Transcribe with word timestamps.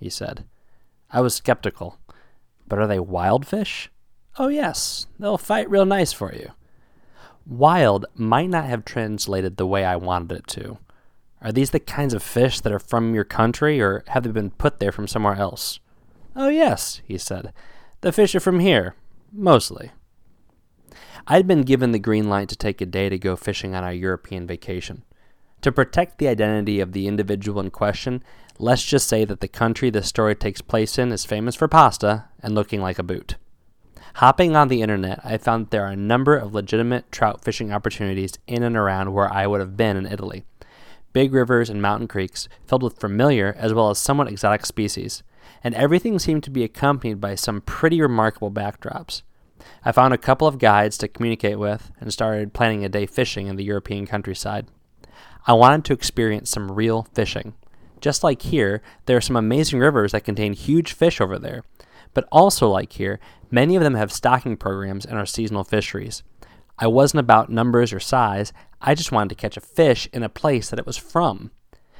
he 0.00 0.10
said. 0.10 0.44
I 1.10 1.20
was 1.20 1.34
skeptical. 1.34 1.98
But 2.66 2.78
are 2.78 2.86
they 2.86 2.98
wild 2.98 3.46
fish? 3.46 3.90
Oh, 4.38 4.48
yes, 4.48 5.06
they'll 5.18 5.38
fight 5.38 5.70
real 5.70 5.84
nice 5.84 6.12
for 6.12 6.32
you. 6.32 6.50
Wild 7.46 8.06
might 8.14 8.48
not 8.48 8.64
have 8.64 8.84
translated 8.84 9.56
the 9.56 9.66
way 9.66 9.84
I 9.84 9.96
wanted 9.96 10.32
it 10.32 10.46
to. 10.48 10.78
Are 11.42 11.52
these 11.52 11.70
the 11.70 11.80
kinds 11.80 12.14
of 12.14 12.22
fish 12.22 12.60
that 12.60 12.72
are 12.72 12.78
from 12.78 13.14
your 13.14 13.24
country, 13.24 13.80
or 13.80 14.04
have 14.08 14.24
they 14.24 14.30
been 14.30 14.50
put 14.50 14.78
there 14.78 14.92
from 14.92 15.08
somewhere 15.08 15.36
else? 15.36 15.80
Oh, 16.36 16.48
yes, 16.48 17.00
he 17.06 17.18
said. 17.18 17.52
The 18.02 18.12
fish 18.12 18.34
are 18.34 18.40
from 18.40 18.60
here, 18.60 18.94
mostly. 19.32 19.90
I'd 21.26 21.46
been 21.46 21.62
given 21.62 21.92
the 21.92 21.98
green 21.98 22.28
light 22.28 22.48
to 22.50 22.56
take 22.56 22.80
a 22.80 22.86
day 22.86 23.08
to 23.08 23.18
go 23.18 23.36
fishing 23.36 23.74
on 23.74 23.84
our 23.84 23.92
European 23.92 24.46
vacation. 24.46 25.04
To 25.62 25.72
protect 25.72 26.18
the 26.18 26.28
identity 26.28 26.80
of 26.80 26.92
the 26.92 27.06
individual 27.06 27.60
in 27.60 27.70
question, 27.70 28.22
let's 28.60 28.84
just 28.84 29.08
say 29.08 29.24
that 29.24 29.40
the 29.40 29.48
country 29.48 29.88
this 29.88 30.08
story 30.08 30.34
takes 30.34 30.60
place 30.60 30.98
in 30.98 31.12
is 31.12 31.24
famous 31.24 31.54
for 31.54 31.66
pasta 31.66 32.26
and 32.42 32.54
looking 32.54 32.80
like 32.80 32.98
a 32.98 33.02
boot. 33.02 33.36
Hopping 34.16 34.54
on 34.54 34.68
the 34.68 34.82
internet, 34.82 35.20
I 35.24 35.38
found 35.38 35.66
that 35.66 35.70
there 35.70 35.84
are 35.84 35.92
a 35.92 35.96
number 35.96 36.36
of 36.36 36.52
legitimate 36.52 37.10
trout 37.10 37.42
fishing 37.42 37.72
opportunities 37.72 38.34
in 38.46 38.62
and 38.62 38.76
around 38.76 39.14
where 39.14 39.32
I 39.32 39.46
would 39.46 39.60
have 39.60 39.76
been 39.76 39.96
in 39.96 40.06
Italy. 40.06 40.44
Big 41.12 41.32
rivers 41.32 41.70
and 41.70 41.80
mountain 41.80 42.06
creeks 42.06 42.48
filled 42.66 42.82
with 42.82 43.00
familiar 43.00 43.54
as 43.56 43.72
well 43.72 43.88
as 43.88 43.98
somewhat 43.98 44.28
exotic 44.28 44.66
species, 44.66 45.22
and 45.64 45.74
everything 45.74 46.18
seemed 46.18 46.44
to 46.44 46.50
be 46.50 46.62
accompanied 46.62 47.20
by 47.20 47.34
some 47.34 47.62
pretty 47.62 48.00
remarkable 48.00 48.50
backdrops. 48.50 49.22
I 49.84 49.92
found 49.92 50.12
a 50.12 50.18
couple 50.18 50.46
of 50.46 50.58
guides 50.58 50.98
to 50.98 51.08
communicate 51.08 51.58
with 51.58 51.90
and 51.98 52.12
started 52.12 52.52
planning 52.52 52.84
a 52.84 52.90
day 52.90 53.06
fishing 53.06 53.46
in 53.46 53.56
the 53.56 53.64
European 53.64 54.06
countryside. 54.06 54.66
I 55.46 55.54
wanted 55.54 55.86
to 55.86 55.92
experience 55.94 56.50
some 56.50 56.70
real 56.70 57.08
fishing. 57.14 57.54
Just 58.00 58.24
like 58.24 58.42
here, 58.42 58.82
there 59.06 59.16
are 59.16 59.22
some 59.22 59.36
amazing 59.36 59.78
rivers 59.78 60.12
that 60.12 60.24
contain 60.24 60.52
huge 60.52 60.92
fish 60.92 61.20
over 61.20 61.38
there. 61.38 61.62
But 62.14 62.28
also, 62.32 62.68
like 62.68 62.92
here, 62.94 63.20
many 63.50 63.76
of 63.76 63.82
them 63.82 63.94
have 63.94 64.12
stocking 64.12 64.56
programs 64.56 65.04
and 65.04 65.18
are 65.18 65.26
seasonal 65.26 65.64
fisheries. 65.64 66.22
I 66.78 66.86
wasn't 66.86 67.20
about 67.20 67.50
numbers 67.50 67.92
or 67.92 68.00
size, 68.00 68.52
I 68.80 68.94
just 68.94 69.12
wanted 69.12 69.28
to 69.30 69.34
catch 69.34 69.56
a 69.56 69.60
fish 69.60 70.08
in 70.12 70.22
a 70.22 70.30
place 70.30 70.70
that 70.70 70.78
it 70.78 70.86
was 70.86 70.96
from. 70.96 71.50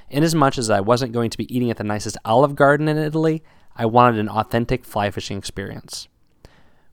Inasmuch 0.08 0.58
as 0.58 0.70
I 0.70 0.80
wasn't 0.80 1.12
going 1.12 1.30
to 1.30 1.38
be 1.38 1.54
eating 1.54 1.70
at 1.70 1.76
the 1.76 1.84
nicest 1.84 2.16
olive 2.24 2.56
garden 2.56 2.88
in 2.88 2.96
Italy, 2.96 3.42
I 3.76 3.86
wanted 3.86 4.18
an 4.18 4.28
authentic 4.28 4.84
fly 4.84 5.10
fishing 5.10 5.38
experience. 5.38 6.08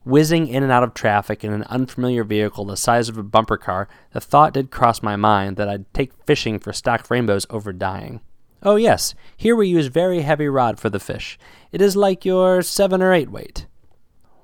Whizzing 0.04 0.46
in 0.46 0.62
and 0.62 0.70
out 0.70 0.84
of 0.84 0.94
traffic 0.94 1.42
in 1.42 1.52
an 1.52 1.64
unfamiliar 1.64 2.24
vehicle 2.24 2.64
the 2.64 2.76
size 2.76 3.08
of 3.08 3.18
a 3.18 3.22
bumper 3.22 3.56
car, 3.56 3.88
the 4.12 4.20
thought 4.20 4.54
did 4.54 4.70
cross 4.70 5.02
my 5.02 5.16
mind 5.16 5.56
that 5.56 5.68
I'd 5.68 5.92
take 5.92 6.12
fishing 6.24 6.58
for 6.58 6.72
stocked 6.72 7.10
rainbows 7.10 7.46
over 7.50 7.72
dying. 7.72 8.20
Oh, 8.62 8.76
yes, 8.76 9.14
here 9.36 9.54
we 9.54 9.68
use 9.68 9.86
very 9.86 10.22
heavy 10.22 10.48
rod 10.48 10.80
for 10.80 10.90
the 10.90 10.98
fish. 10.98 11.38
It 11.70 11.80
is 11.80 11.96
like 11.96 12.24
your 12.24 12.62
seven 12.62 13.02
or 13.02 13.12
eight 13.12 13.30
weight. 13.30 13.66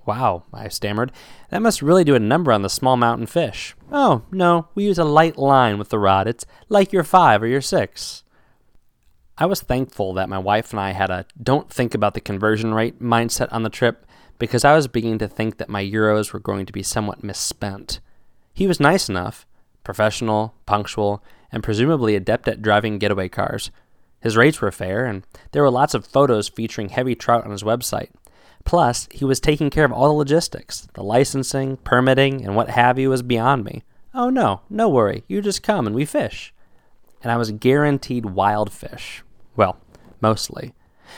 Wow, 0.07 0.45
I 0.53 0.69
stammered. 0.69 1.13
That 1.51 1.63
must 1.63 1.83
really 1.83 2.05
do 2.05 2.15
a 2.15 2.21
number 2.21 2.53
on 2.53 2.63
the 2.63 2.69
small 2.69 2.97
mountain 2.97 3.27
fish. 3.27 3.75
Oh, 3.91 4.23
no, 4.31 4.69
we 4.75 4.85
use 4.85 4.99
a 4.99 5.05
light 5.05 5.39
line 5.39 5.79
with 5.79 5.89
the 5.89 5.99
rod. 5.99 6.29
It's 6.29 6.45
like 6.69 6.93
your 6.93 7.05
five 7.05 7.43
or 7.43 7.47
your 7.47 7.63
six. 7.63 8.23
I 9.37 9.47
was 9.47 9.63
thankful 9.63 10.15
that 10.15 10.29
my 10.29 10.39
wife 10.39 10.71
and 10.71 10.79
I 10.79 10.93
had 10.93 11.11
a 11.11 11.27
don't 11.43 11.69
think 11.69 11.95
about 11.95 12.15
the 12.15 12.21
conversion 12.21 12.73
rate 12.73 13.01
mindset 13.03 13.49
on 13.51 13.65
the 13.65 13.71
trip 13.71 14.07
because 14.39 14.65
I 14.65 14.75
was 14.75 14.87
beginning 14.87 15.19
to 15.19 15.29
think 15.29 15.57
that 15.57 15.69
my 15.69 15.83
euros 15.83 16.33
were 16.33 16.41
going 16.41 16.67
to 16.67 16.73
be 16.73 16.83
somewhat 16.83 17.25
misspent. 17.25 17.99
He 18.53 18.69
was 18.69 18.79
nice 18.79 19.09
enough, 19.09 19.47
professional, 19.83 20.55
punctual, 20.67 21.25
and 21.51 21.65
presumably 21.65 22.15
adept 22.15 22.47
at 22.47 22.63
driving 22.63 22.99
getaway 22.99 23.29
cars. 23.29 23.71
His 24.25 24.39
rates 24.39 24.62
were 24.62 24.73
fair, 24.73 25.05
and 25.05 25.23
there 25.53 25.62
were 25.62 25.71
lots 25.71 25.93
of 25.93 26.07
photos 26.07 26.49
featuring 26.49 26.89
heavy 26.89 27.15
trout 27.15 27.45
on 27.45 27.51
his 27.51 27.62
website. 27.62 28.09
Plus, 28.65 29.07
he 29.11 29.23
was 29.23 29.39
taking 29.39 29.69
care 29.69 29.85
of 29.85 29.93
all 29.93 30.09
the 30.09 30.15
logistics. 30.15 30.89
The 30.95 31.03
licensing, 31.03 31.77
permitting, 31.77 32.43
and 32.43 32.57
what 32.57 32.71
have 32.71 32.99
you 32.99 33.11
was 33.11 33.21
beyond 33.21 33.65
me. 33.65 33.83
Oh 34.15 34.31
no, 34.31 34.62
no 34.71 34.89
worry, 34.89 35.25
you 35.29 35.43
just 35.43 35.62
come 35.62 35.87
and 35.87 35.95
we 35.95 36.07
fish. 36.07 36.55
And 37.23 37.31
I 37.31 37.37
was 37.37 37.53
guaranteed 37.53 38.25
wild 38.25 38.73
fish. 38.73 39.23
Well, 39.57 39.77
mostly. 40.23 40.73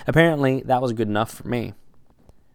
Apparently, 0.09 0.62
that 0.62 0.83
was 0.83 0.93
good 0.93 1.06
enough 1.06 1.33
for 1.33 1.47
me. 1.47 1.75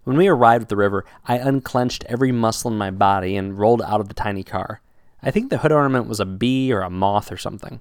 When 0.03 0.17
we 0.17 0.27
arrived 0.27 0.63
at 0.63 0.69
the 0.69 0.75
river, 0.75 1.05
I 1.25 1.37
unclenched 1.37 2.03
every 2.09 2.33
muscle 2.33 2.71
in 2.71 2.77
my 2.77 2.91
body 2.91 3.37
and 3.37 3.57
rolled 3.57 3.81
out 3.83 4.01
of 4.01 4.09
the 4.09 4.13
tiny 4.13 4.43
car. 4.43 4.81
I 5.23 5.31
think 5.31 5.49
the 5.49 5.59
hood 5.59 5.71
ornament 5.71 6.07
was 6.07 6.19
a 6.19 6.25
bee 6.25 6.73
or 6.73 6.81
a 6.81 6.89
moth 6.89 7.31
or 7.31 7.37
something. 7.37 7.79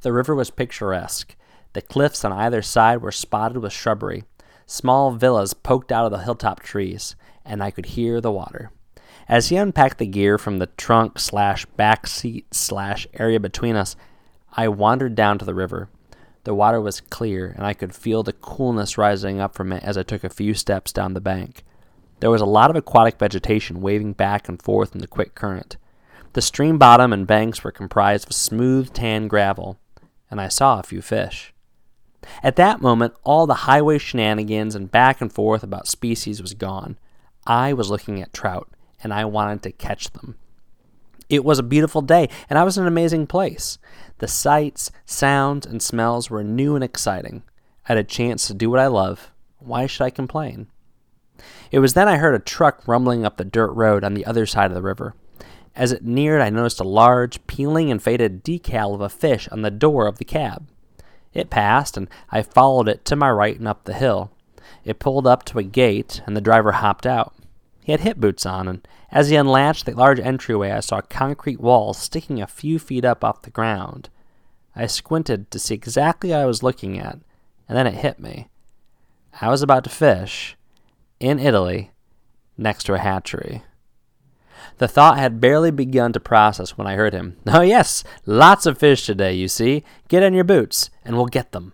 The 0.00 0.14
river 0.14 0.34
was 0.34 0.48
picturesque. 0.48 1.36
The 1.72 1.82
cliffs 1.82 2.24
on 2.24 2.32
either 2.32 2.62
side 2.62 3.00
were 3.00 3.12
spotted 3.12 3.58
with 3.58 3.72
shrubbery. 3.72 4.24
Small 4.66 5.12
villas 5.12 5.54
poked 5.54 5.92
out 5.92 6.04
of 6.04 6.10
the 6.10 6.24
hilltop 6.24 6.60
trees, 6.60 7.14
and 7.44 7.62
I 7.62 7.70
could 7.70 7.86
hear 7.86 8.20
the 8.20 8.32
water. 8.32 8.70
As 9.28 9.48
he 9.48 9.56
unpacked 9.56 9.98
the 9.98 10.06
gear 10.06 10.38
from 10.38 10.58
the 10.58 10.66
trunk 10.66 11.18
slash 11.18 11.64
back 11.66 12.06
seat 12.06 12.52
slash 12.52 13.06
area 13.14 13.38
between 13.38 13.76
us, 13.76 13.94
I 14.52 14.66
wandered 14.68 15.14
down 15.14 15.38
to 15.38 15.44
the 15.44 15.54
river. 15.54 15.88
The 16.42 16.54
water 16.54 16.80
was 16.80 17.00
clear, 17.00 17.54
and 17.56 17.64
I 17.64 17.74
could 17.74 17.94
feel 17.94 18.22
the 18.22 18.32
coolness 18.32 18.98
rising 18.98 19.40
up 19.40 19.54
from 19.54 19.72
it 19.72 19.84
as 19.84 19.96
I 19.96 20.02
took 20.02 20.24
a 20.24 20.30
few 20.30 20.54
steps 20.54 20.92
down 20.92 21.14
the 21.14 21.20
bank. 21.20 21.62
There 22.18 22.30
was 22.30 22.40
a 22.40 22.46
lot 22.46 22.70
of 22.70 22.76
aquatic 22.76 23.18
vegetation 23.18 23.80
waving 23.80 24.14
back 24.14 24.48
and 24.48 24.60
forth 24.60 24.94
in 24.94 25.00
the 25.00 25.06
quick 25.06 25.34
current. 25.34 25.76
The 26.32 26.42
stream 26.42 26.78
bottom 26.78 27.12
and 27.12 27.26
banks 27.26 27.62
were 27.62 27.72
comprised 27.72 28.28
of 28.28 28.34
smooth 28.34 28.92
tan 28.92 29.28
gravel, 29.28 29.78
and 30.30 30.40
I 30.40 30.48
saw 30.48 30.78
a 30.78 30.82
few 30.82 31.02
fish. 31.02 31.52
At 32.42 32.56
that 32.56 32.80
moment, 32.80 33.14
all 33.24 33.46
the 33.46 33.54
highway 33.54 33.98
shenanigans 33.98 34.74
and 34.74 34.90
back 34.90 35.20
and 35.20 35.32
forth 35.32 35.62
about 35.62 35.88
species 35.88 36.42
was 36.42 36.54
gone. 36.54 36.98
I 37.46 37.72
was 37.72 37.90
looking 37.90 38.20
at 38.20 38.32
trout, 38.32 38.68
and 39.02 39.12
I 39.12 39.24
wanted 39.24 39.62
to 39.62 39.72
catch 39.72 40.12
them. 40.12 40.36
It 41.28 41.44
was 41.44 41.58
a 41.58 41.64
beautiful 41.64 42.02
day, 42.02 42.28
and 42.48 42.58
I 42.58 42.64
was 42.64 42.76
in 42.76 42.82
an 42.82 42.88
amazing 42.88 43.26
place. 43.26 43.78
The 44.18 44.28
sights, 44.28 44.90
sounds, 45.06 45.64
and 45.64 45.80
smells 45.80 46.28
were 46.28 46.42
new 46.42 46.74
and 46.74 46.82
exciting. 46.84 47.42
I 47.84 47.92
had 47.92 47.98
a 47.98 48.04
chance 48.04 48.46
to 48.48 48.54
do 48.54 48.68
what 48.68 48.80
I 48.80 48.88
love. 48.88 49.30
Why 49.58 49.86
should 49.86 50.04
I 50.04 50.10
complain? 50.10 50.66
It 51.70 51.78
was 51.78 51.94
then 51.94 52.08
I 52.08 52.16
heard 52.16 52.34
a 52.34 52.40
truck 52.40 52.86
rumbling 52.86 53.24
up 53.24 53.36
the 53.36 53.44
dirt 53.44 53.72
road 53.72 54.04
on 54.04 54.14
the 54.14 54.26
other 54.26 54.44
side 54.44 54.70
of 54.70 54.74
the 54.74 54.82
river. 54.82 55.14
As 55.76 55.92
it 55.92 56.04
neared, 56.04 56.42
I 56.42 56.50
noticed 56.50 56.80
a 56.80 56.84
large, 56.84 57.46
peeling 57.46 57.90
and 57.90 58.02
faded 58.02 58.44
decal 58.44 58.94
of 58.94 59.00
a 59.00 59.08
fish 59.08 59.48
on 59.48 59.62
the 59.62 59.70
door 59.70 60.06
of 60.06 60.18
the 60.18 60.24
cab. 60.24 60.68
It 61.32 61.50
passed, 61.50 61.96
and 61.96 62.08
I 62.30 62.42
followed 62.42 62.88
it 62.88 63.04
to 63.06 63.16
my 63.16 63.30
right 63.30 63.58
and 63.58 63.68
up 63.68 63.84
the 63.84 63.94
hill. 63.94 64.30
It 64.84 64.98
pulled 64.98 65.26
up 65.26 65.44
to 65.46 65.58
a 65.58 65.62
gate, 65.62 66.22
and 66.26 66.36
the 66.36 66.40
driver 66.40 66.72
hopped 66.72 67.06
out. 67.06 67.34
He 67.82 67.92
had 67.92 68.00
hip 68.00 68.18
boots 68.18 68.44
on, 68.44 68.68
and 68.68 68.86
as 69.10 69.28
he 69.28 69.36
unlatched 69.36 69.86
the 69.86 69.92
large 69.92 70.20
entryway, 70.20 70.70
I 70.70 70.80
saw 70.80 71.00
concrete 71.00 71.60
walls 71.60 71.98
sticking 71.98 72.40
a 72.40 72.46
few 72.46 72.78
feet 72.78 73.04
up 73.04 73.24
off 73.24 73.42
the 73.42 73.50
ground. 73.50 74.08
I 74.74 74.86
squinted 74.86 75.50
to 75.50 75.58
see 75.58 75.74
exactly 75.74 76.30
what 76.30 76.40
I 76.40 76.46
was 76.46 76.62
looking 76.62 76.98
at, 76.98 77.18
and 77.68 77.76
then 77.76 77.86
it 77.86 77.94
hit 77.94 78.20
me. 78.20 78.48
I 79.40 79.48
was 79.48 79.62
about 79.62 79.84
to 79.84 79.90
fish, 79.90 80.56
in 81.18 81.38
Italy, 81.38 81.90
next 82.56 82.84
to 82.84 82.94
a 82.94 82.98
hatchery. 82.98 83.62
The 84.78 84.88
thought 84.88 85.18
had 85.18 85.40
barely 85.40 85.70
begun 85.70 86.12
to 86.12 86.20
process 86.20 86.76
when 86.76 86.86
I 86.86 86.94
heard 86.94 87.14
him. 87.14 87.36
Oh, 87.46 87.62
yes, 87.62 88.04
lots 88.26 88.66
of 88.66 88.78
fish 88.78 89.04
today, 89.04 89.34
you 89.34 89.48
see. 89.48 89.84
Get 90.08 90.22
on 90.22 90.34
your 90.34 90.44
boots, 90.44 90.90
and 91.04 91.16
we'll 91.16 91.26
get 91.26 91.52
them. 91.52 91.72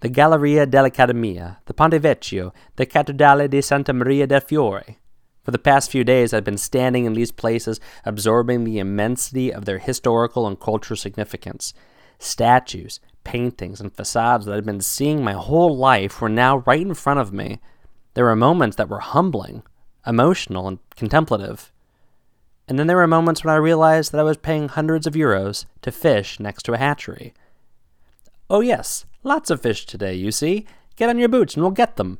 The 0.00 0.08
Galleria 0.08 0.66
dell'Accademia, 0.66 1.56
the 1.64 1.74
Ponte 1.74 1.94
Vecchio, 1.94 2.52
the 2.76 2.86
Cattedrale 2.86 3.48
di 3.48 3.60
Santa 3.60 3.92
Maria 3.92 4.26
del 4.26 4.40
Fiore. 4.40 4.98
For 5.42 5.52
the 5.52 5.58
past 5.58 5.90
few 5.90 6.04
days, 6.04 6.34
I've 6.34 6.44
been 6.44 6.58
standing 6.58 7.04
in 7.04 7.12
these 7.12 7.32
places, 7.32 7.80
absorbing 8.04 8.64
the 8.64 8.78
immensity 8.78 9.52
of 9.52 9.64
their 9.64 9.78
historical 9.78 10.46
and 10.46 10.58
cultural 10.58 10.96
significance. 10.96 11.72
Statues, 12.18 13.00
paintings, 13.24 13.80
and 13.80 13.94
facades 13.94 14.44
that 14.44 14.54
I've 14.54 14.66
been 14.66 14.80
seeing 14.80 15.22
my 15.22 15.32
whole 15.32 15.76
life 15.76 16.20
were 16.20 16.28
now 16.28 16.58
right 16.66 16.80
in 16.80 16.94
front 16.94 17.20
of 17.20 17.32
me. 17.32 17.60
There 18.14 18.24
were 18.24 18.36
moments 18.36 18.76
that 18.76 18.88
were 18.88 19.00
humbling, 19.00 19.62
emotional, 20.06 20.68
and 20.68 20.78
contemplative. 20.96 21.72
And 22.68 22.78
then 22.78 22.86
there 22.86 22.96
were 22.96 23.06
moments 23.06 23.44
when 23.44 23.54
I 23.54 23.58
realized 23.58 24.12
that 24.12 24.20
I 24.20 24.24
was 24.24 24.36
paying 24.36 24.68
hundreds 24.68 25.06
of 25.06 25.14
euros 25.14 25.66
to 25.82 25.92
fish 25.92 26.40
next 26.40 26.64
to 26.64 26.72
a 26.72 26.78
hatchery. 26.78 27.32
Oh, 28.50 28.60
yes, 28.60 29.06
lots 29.22 29.50
of 29.50 29.62
fish 29.62 29.86
today, 29.86 30.14
you 30.14 30.32
see. 30.32 30.66
Get 30.96 31.08
on 31.08 31.18
your 31.18 31.28
boots 31.28 31.54
and 31.54 31.62
we'll 31.62 31.72
get 31.72 31.96
them. 31.96 32.18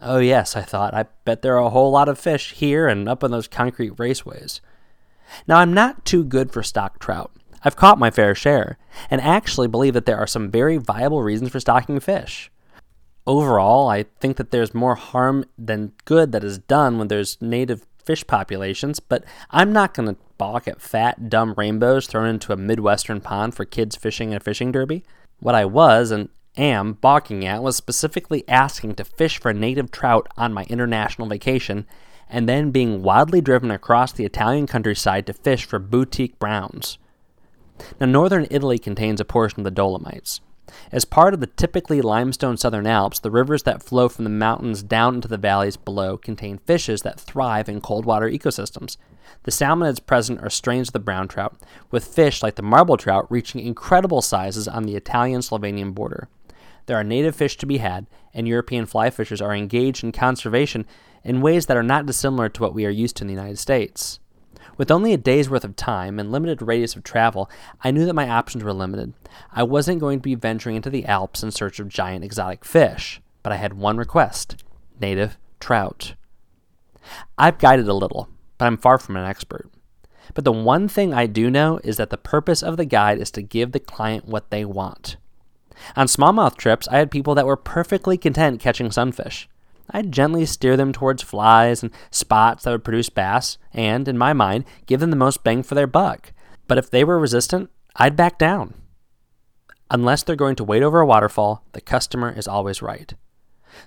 Oh, 0.00 0.18
yes, 0.18 0.56
I 0.56 0.62
thought. 0.62 0.94
I 0.94 1.06
bet 1.24 1.42
there 1.42 1.56
are 1.56 1.64
a 1.64 1.70
whole 1.70 1.90
lot 1.90 2.08
of 2.08 2.18
fish 2.18 2.52
here 2.52 2.86
and 2.86 3.08
up 3.08 3.24
on 3.24 3.30
those 3.30 3.48
concrete 3.48 3.96
raceways. 3.96 4.60
Now, 5.46 5.58
I'm 5.58 5.74
not 5.74 6.04
too 6.04 6.24
good 6.24 6.52
for 6.52 6.62
stock 6.62 6.98
trout. 6.98 7.32
I've 7.64 7.76
caught 7.76 7.98
my 7.98 8.10
fair 8.10 8.34
share, 8.34 8.78
and 9.10 9.20
actually 9.20 9.66
believe 9.66 9.94
that 9.94 10.06
there 10.06 10.18
are 10.18 10.26
some 10.26 10.50
very 10.50 10.76
viable 10.76 11.22
reasons 11.22 11.50
for 11.50 11.58
stocking 11.58 11.98
fish 11.98 12.50
overall, 13.26 13.88
I 13.88 14.04
think 14.20 14.36
that 14.36 14.50
there's 14.50 14.74
more 14.74 14.94
harm 14.94 15.44
than 15.58 15.92
good 16.04 16.32
that 16.32 16.44
is 16.44 16.58
done 16.58 16.98
when 16.98 17.08
there's 17.08 17.40
native 17.40 17.86
fish 18.04 18.26
populations, 18.26 19.00
but 19.00 19.24
I'm 19.50 19.72
not 19.72 19.94
going 19.94 20.08
to 20.08 20.20
balk 20.38 20.68
at 20.68 20.80
fat, 20.80 21.28
dumb 21.28 21.54
rainbows 21.56 22.06
thrown 22.06 22.28
into 22.28 22.52
a 22.52 22.56
Midwestern 22.56 23.20
pond 23.20 23.54
for 23.54 23.64
kids 23.64 23.96
fishing 23.96 24.30
in 24.30 24.36
a 24.36 24.40
fishing 24.40 24.70
derby. 24.70 25.04
What 25.40 25.54
I 25.54 25.64
was 25.64 26.10
and 26.10 26.28
am 26.56 26.94
balking 26.94 27.44
at 27.44 27.62
was 27.62 27.76
specifically 27.76 28.44
asking 28.48 28.94
to 28.94 29.04
fish 29.04 29.40
for 29.40 29.52
native 29.52 29.90
trout 29.90 30.26
on 30.36 30.54
my 30.54 30.64
international 30.64 31.28
vacation 31.28 31.86
and 32.28 32.48
then 32.48 32.70
being 32.70 33.02
wildly 33.02 33.40
driven 33.40 33.70
across 33.70 34.12
the 34.12 34.24
Italian 34.24 34.66
countryside 34.66 35.26
to 35.26 35.32
fish 35.32 35.64
for 35.64 35.78
boutique 35.78 36.38
browns. 36.38 36.98
Now, 38.00 38.06
northern 38.06 38.46
Italy 38.50 38.78
contains 38.78 39.20
a 39.20 39.24
portion 39.24 39.60
of 39.60 39.64
the 39.64 39.70
Dolomites. 39.70 40.40
As 40.90 41.04
part 41.04 41.34
of 41.34 41.40
the 41.40 41.46
typically 41.46 42.00
limestone 42.00 42.56
southern 42.56 42.86
Alps, 42.86 43.18
the 43.18 43.30
rivers 43.30 43.62
that 43.64 43.82
flow 43.82 44.08
from 44.08 44.24
the 44.24 44.30
mountains 44.30 44.82
down 44.82 45.16
into 45.16 45.28
the 45.28 45.36
valleys 45.36 45.76
below 45.76 46.16
contain 46.16 46.58
fishes 46.58 47.02
that 47.02 47.20
thrive 47.20 47.68
in 47.68 47.80
cold 47.80 48.04
water 48.04 48.28
ecosystems. 48.28 48.96
The 49.44 49.50
salmonids 49.50 50.04
present 50.04 50.40
are 50.42 50.50
strains 50.50 50.88
of 50.88 50.92
the 50.92 50.98
brown 50.98 51.28
trout, 51.28 51.56
with 51.90 52.04
fish 52.04 52.42
like 52.42 52.56
the 52.56 52.62
marble 52.62 52.96
trout 52.96 53.26
reaching 53.30 53.60
incredible 53.60 54.22
sizes 54.22 54.66
on 54.66 54.84
the 54.84 54.96
Italian 54.96 55.40
Slovenian 55.40 55.94
border. 55.94 56.28
There 56.86 56.96
are 56.96 57.04
native 57.04 57.34
fish 57.34 57.56
to 57.58 57.66
be 57.66 57.78
had, 57.78 58.06
and 58.32 58.46
European 58.46 58.86
fly 58.86 59.10
fishers 59.10 59.42
are 59.42 59.54
engaged 59.54 60.04
in 60.04 60.12
conservation 60.12 60.86
in 61.24 61.40
ways 61.40 61.66
that 61.66 61.76
are 61.76 61.82
not 61.82 62.06
dissimilar 62.06 62.48
to 62.48 62.62
what 62.62 62.74
we 62.74 62.86
are 62.86 62.90
used 62.90 63.16
to 63.16 63.24
in 63.24 63.28
the 63.28 63.34
United 63.34 63.58
States. 63.58 64.20
With 64.76 64.90
only 64.90 65.12
a 65.12 65.18
day's 65.18 65.48
worth 65.48 65.64
of 65.64 65.76
time 65.76 66.18
and 66.18 66.30
limited 66.30 66.60
radius 66.60 66.96
of 66.96 67.02
travel, 67.02 67.50
I 67.82 67.90
knew 67.90 68.04
that 68.04 68.14
my 68.14 68.28
options 68.28 68.62
were 68.62 68.72
limited. 68.72 69.14
I 69.52 69.62
wasn't 69.62 70.00
going 70.00 70.18
to 70.18 70.22
be 70.22 70.34
venturing 70.34 70.76
into 70.76 70.90
the 70.90 71.06
Alps 71.06 71.42
in 71.42 71.50
search 71.50 71.80
of 71.80 71.88
giant 71.88 72.24
exotic 72.24 72.64
fish, 72.64 73.20
but 73.42 73.52
I 73.52 73.56
had 73.56 73.74
one 73.74 73.96
request 73.96 74.62
native 75.00 75.38
trout. 75.60 76.14
I've 77.38 77.58
guided 77.58 77.88
a 77.88 77.94
little, 77.94 78.28
but 78.58 78.66
I'm 78.66 78.76
far 78.76 78.98
from 78.98 79.16
an 79.16 79.24
expert. 79.24 79.70
But 80.34 80.44
the 80.44 80.52
one 80.52 80.88
thing 80.88 81.14
I 81.14 81.26
do 81.26 81.50
know 81.50 81.80
is 81.84 81.96
that 81.98 82.10
the 82.10 82.16
purpose 82.16 82.62
of 82.62 82.76
the 82.76 82.84
guide 82.84 83.18
is 83.18 83.30
to 83.32 83.42
give 83.42 83.72
the 83.72 83.80
client 83.80 84.26
what 84.26 84.50
they 84.50 84.64
want. 84.64 85.16
On 85.94 86.06
smallmouth 86.06 86.56
trips, 86.56 86.88
I 86.88 86.98
had 86.98 87.10
people 87.10 87.34
that 87.34 87.46
were 87.46 87.56
perfectly 87.56 88.16
content 88.16 88.60
catching 88.60 88.90
sunfish. 88.90 89.48
I'd 89.90 90.12
gently 90.12 90.46
steer 90.46 90.76
them 90.76 90.92
towards 90.92 91.22
flies 91.22 91.82
and 91.82 91.92
spots 92.10 92.64
that 92.64 92.70
would 92.70 92.84
produce 92.84 93.08
bass, 93.08 93.58
and, 93.72 94.08
in 94.08 94.18
my 94.18 94.32
mind, 94.32 94.64
give 94.86 95.00
them 95.00 95.10
the 95.10 95.16
most 95.16 95.44
bang 95.44 95.62
for 95.62 95.74
their 95.74 95.86
buck. 95.86 96.32
But 96.66 96.78
if 96.78 96.90
they 96.90 97.04
were 97.04 97.18
resistant, 97.18 97.70
I'd 97.94 98.16
back 98.16 98.38
down. 98.38 98.74
Unless 99.90 100.24
they're 100.24 100.36
going 100.36 100.56
to 100.56 100.64
wade 100.64 100.82
over 100.82 101.00
a 101.00 101.06
waterfall, 101.06 101.64
the 101.72 101.80
customer 101.80 102.30
is 102.30 102.48
always 102.48 102.82
right. 102.82 103.14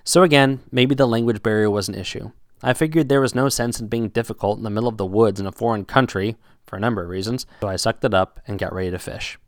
So 0.04 0.22
again, 0.22 0.60
maybe 0.70 0.94
the 0.94 1.06
language 1.06 1.42
barrier 1.42 1.70
was 1.70 1.88
an 1.88 1.94
issue. 1.94 2.30
I 2.62 2.74
figured 2.74 3.08
there 3.08 3.20
was 3.20 3.34
no 3.34 3.48
sense 3.48 3.80
in 3.80 3.88
being 3.88 4.08
difficult 4.08 4.58
in 4.58 4.64
the 4.64 4.70
middle 4.70 4.88
of 4.88 4.96
the 4.96 5.06
woods 5.06 5.40
in 5.40 5.46
a 5.46 5.52
foreign 5.52 5.84
country, 5.84 6.36
for 6.66 6.76
a 6.76 6.80
number 6.80 7.02
of 7.02 7.08
reasons, 7.08 7.46
so 7.60 7.68
I 7.68 7.76
sucked 7.76 8.04
it 8.04 8.14
up 8.14 8.40
and 8.46 8.58
got 8.58 8.72
ready 8.72 8.90
to 8.90 8.98
fish. 8.98 9.38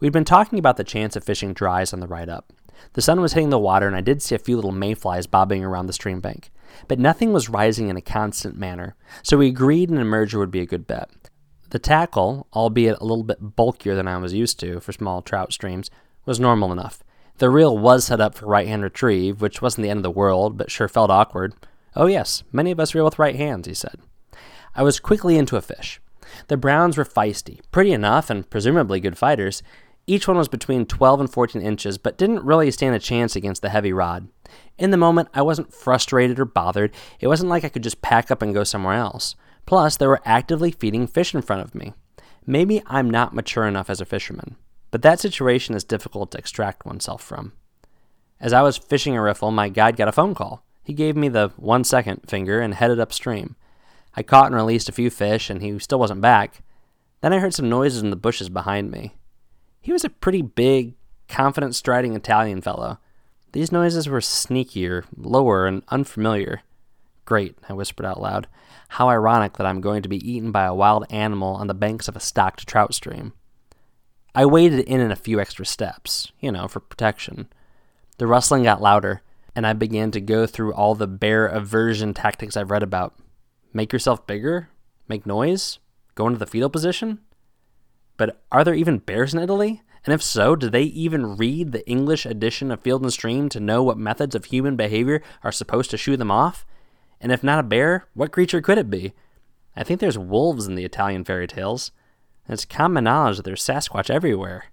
We'd 0.00 0.12
been 0.12 0.24
talking 0.24 0.58
about 0.58 0.76
the 0.76 0.84
chance 0.84 1.16
of 1.16 1.24
fishing 1.24 1.52
dries 1.52 1.92
on 1.92 2.00
the 2.00 2.08
ride 2.08 2.28
up. 2.28 2.52
The 2.94 3.02
sun 3.02 3.20
was 3.20 3.32
hitting 3.32 3.50
the 3.50 3.58
water, 3.58 3.86
and 3.86 3.96
I 3.96 4.00
did 4.00 4.22
see 4.22 4.34
a 4.34 4.38
few 4.38 4.56
little 4.56 4.72
mayflies 4.72 5.26
bobbing 5.26 5.64
around 5.64 5.86
the 5.86 5.92
stream 5.92 6.20
bank. 6.20 6.50
But 6.88 6.98
nothing 6.98 7.32
was 7.32 7.48
rising 7.48 7.88
in 7.88 7.96
a 7.96 8.02
constant 8.02 8.56
manner, 8.56 8.96
so 9.22 9.36
we 9.36 9.48
agreed 9.48 9.90
an 9.90 9.98
emerger 9.98 10.38
would 10.38 10.50
be 10.50 10.60
a 10.60 10.66
good 10.66 10.86
bet. 10.86 11.10
The 11.70 11.78
tackle, 11.78 12.46
albeit 12.52 12.98
a 13.00 13.04
little 13.04 13.24
bit 13.24 13.56
bulkier 13.56 13.94
than 13.94 14.08
I 14.08 14.18
was 14.18 14.34
used 14.34 14.60
to 14.60 14.80
for 14.80 14.92
small 14.92 15.22
trout 15.22 15.52
streams, 15.52 15.90
was 16.26 16.38
normal 16.38 16.72
enough. 16.72 17.02
The 17.38 17.50
reel 17.50 17.76
was 17.76 18.04
set 18.04 18.20
up 18.20 18.34
for 18.34 18.46
right 18.46 18.68
hand 18.68 18.82
retrieve, 18.82 19.40
which 19.40 19.62
wasn't 19.62 19.84
the 19.84 19.90
end 19.90 19.98
of 19.98 20.02
the 20.02 20.10
world, 20.10 20.56
but 20.56 20.70
sure 20.70 20.88
felt 20.88 21.10
awkward. 21.10 21.54
Oh, 21.96 22.06
yes, 22.06 22.42
many 22.52 22.70
of 22.70 22.80
us 22.80 22.94
reel 22.94 23.04
with 23.04 23.18
right 23.18 23.36
hands, 23.36 23.66
he 23.66 23.74
said. 23.74 24.00
I 24.74 24.82
was 24.82 25.00
quickly 25.00 25.36
into 25.36 25.56
a 25.56 25.62
fish. 25.62 26.00
The 26.48 26.56
Browns 26.56 26.96
were 26.96 27.04
feisty, 27.04 27.60
pretty 27.70 27.92
enough, 27.92 28.30
and 28.30 28.48
presumably 28.48 29.00
good 29.00 29.18
fighters, 29.18 29.62
each 30.06 30.26
one 30.26 30.36
was 30.36 30.48
between 30.48 30.86
12 30.86 31.20
and 31.20 31.32
14 31.32 31.62
inches, 31.62 31.96
but 31.96 32.18
didn't 32.18 32.44
really 32.44 32.70
stand 32.70 32.94
a 32.94 32.98
chance 32.98 33.36
against 33.36 33.62
the 33.62 33.70
heavy 33.70 33.92
rod. 33.92 34.28
In 34.76 34.90
the 34.90 34.96
moment, 34.96 35.28
I 35.32 35.42
wasn't 35.42 35.72
frustrated 35.72 36.40
or 36.40 36.44
bothered. 36.44 36.92
It 37.20 37.28
wasn't 37.28 37.50
like 37.50 37.64
I 37.64 37.68
could 37.68 37.84
just 37.84 38.02
pack 38.02 38.30
up 38.30 38.42
and 38.42 38.52
go 38.52 38.64
somewhere 38.64 38.94
else. 38.94 39.36
Plus, 39.64 39.96
they 39.96 40.06
were 40.06 40.20
actively 40.24 40.72
feeding 40.72 41.06
fish 41.06 41.34
in 41.34 41.42
front 41.42 41.62
of 41.62 41.74
me. 41.74 41.94
Maybe 42.44 42.82
I'm 42.86 43.08
not 43.08 43.34
mature 43.34 43.66
enough 43.66 43.88
as 43.88 44.00
a 44.00 44.04
fisherman, 44.04 44.56
but 44.90 45.02
that 45.02 45.20
situation 45.20 45.76
is 45.76 45.84
difficult 45.84 46.32
to 46.32 46.38
extract 46.38 46.84
oneself 46.84 47.22
from. 47.22 47.52
As 48.40 48.52
I 48.52 48.62
was 48.62 48.76
fishing 48.76 49.16
a 49.16 49.22
riffle, 49.22 49.52
my 49.52 49.68
guide 49.68 49.96
got 49.96 50.08
a 50.08 50.12
phone 50.12 50.34
call. 50.34 50.64
He 50.82 50.94
gave 50.94 51.14
me 51.14 51.28
the 51.28 51.52
one 51.56 51.84
second 51.84 52.28
finger 52.28 52.60
and 52.60 52.74
headed 52.74 52.98
upstream. 52.98 53.54
I 54.16 54.24
caught 54.24 54.46
and 54.46 54.56
released 54.56 54.88
a 54.88 54.92
few 54.92 55.10
fish, 55.10 55.48
and 55.48 55.62
he 55.62 55.78
still 55.78 56.00
wasn't 56.00 56.20
back. 56.20 56.62
Then 57.20 57.32
I 57.32 57.38
heard 57.38 57.54
some 57.54 57.68
noises 57.68 58.02
in 58.02 58.10
the 58.10 58.16
bushes 58.16 58.48
behind 58.48 58.90
me. 58.90 59.14
He 59.82 59.92
was 59.92 60.04
a 60.04 60.08
pretty 60.08 60.42
big, 60.42 60.94
confident 61.28 61.74
striding 61.74 62.14
Italian 62.14 62.62
fellow. 62.62 62.98
These 63.50 63.72
noises 63.72 64.08
were 64.08 64.20
sneakier, 64.20 65.04
lower, 65.16 65.66
and 65.66 65.82
unfamiliar. 65.88 66.62
Great, 67.24 67.58
I 67.68 67.72
whispered 67.72 68.06
out 68.06 68.20
loud. 68.20 68.46
How 68.90 69.08
ironic 69.08 69.54
that 69.54 69.66
I'm 69.66 69.80
going 69.80 70.02
to 70.02 70.08
be 70.08 70.30
eaten 70.30 70.52
by 70.52 70.64
a 70.64 70.74
wild 70.74 71.04
animal 71.10 71.56
on 71.56 71.66
the 71.66 71.74
banks 71.74 72.06
of 72.06 72.14
a 72.14 72.20
stocked 72.20 72.66
trout 72.66 72.94
stream. 72.94 73.32
I 74.34 74.46
waded 74.46 74.80
in 74.86 75.00
in 75.00 75.10
a 75.10 75.16
few 75.16 75.40
extra 75.40 75.66
steps, 75.66 76.30
you 76.38 76.52
know, 76.52 76.68
for 76.68 76.80
protection. 76.80 77.48
The 78.18 78.26
rustling 78.28 78.62
got 78.62 78.80
louder, 78.80 79.20
and 79.54 79.66
I 79.66 79.72
began 79.72 80.12
to 80.12 80.20
go 80.20 80.46
through 80.46 80.74
all 80.74 80.94
the 80.94 81.08
bear 81.08 81.46
aversion 81.46 82.14
tactics 82.14 82.56
I've 82.56 82.70
read 82.70 82.82
about. 82.84 83.14
Make 83.72 83.92
yourself 83.92 84.26
bigger? 84.28 84.68
Make 85.08 85.26
noise? 85.26 85.80
Go 86.14 86.28
into 86.28 86.38
the 86.38 86.46
fetal 86.46 86.70
position? 86.70 87.18
But 88.22 88.40
are 88.52 88.62
there 88.62 88.72
even 88.72 88.98
bears 88.98 89.34
in 89.34 89.40
Italy? 89.40 89.82
And 90.04 90.14
if 90.14 90.22
so, 90.22 90.54
do 90.54 90.70
they 90.70 90.84
even 90.84 91.36
read 91.36 91.72
the 91.72 91.84
English 91.90 92.24
edition 92.24 92.70
of 92.70 92.80
Field 92.80 93.02
and 93.02 93.12
Stream 93.12 93.48
to 93.48 93.58
know 93.58 93.82
what 93.82 93.98
methods 93.98 94.36
of 94.36 94.44
human 94.44 94.76
behavior 94.76 95.24
are 95.42 95.50
supposed 95.50 95.90
to 95.90 95.96
shoo 95.96 96.16
them 96.16 96.30
off? 96.30 96.64
And 97.20 97.32
if 97.32 97.42
not 97.42 97.58
a 97.58 97.64
bear, 97.64 98.06
what 98.14 98.30
creature 98.30 98.60
could 98.60 98.78
it 98.78 98.88
be? 98.88 99.12
I 99.74 99.82
think 99.82 99.98
there's 99.98 100.16
wolves 100.16 100.68
in 100.68 100.76
the 100.76 100.84
Italian 100.84 101.24
fairy 101.24 101.48
tales. 101.48 101.90
It's 102.48 102.64
common 102.64 103.02
knowledge 103.02 103.38
that 103.38 103.42
there's 103.42 103.60
Sasquatch 103.60 104.08
everywhere. 104.08 104.66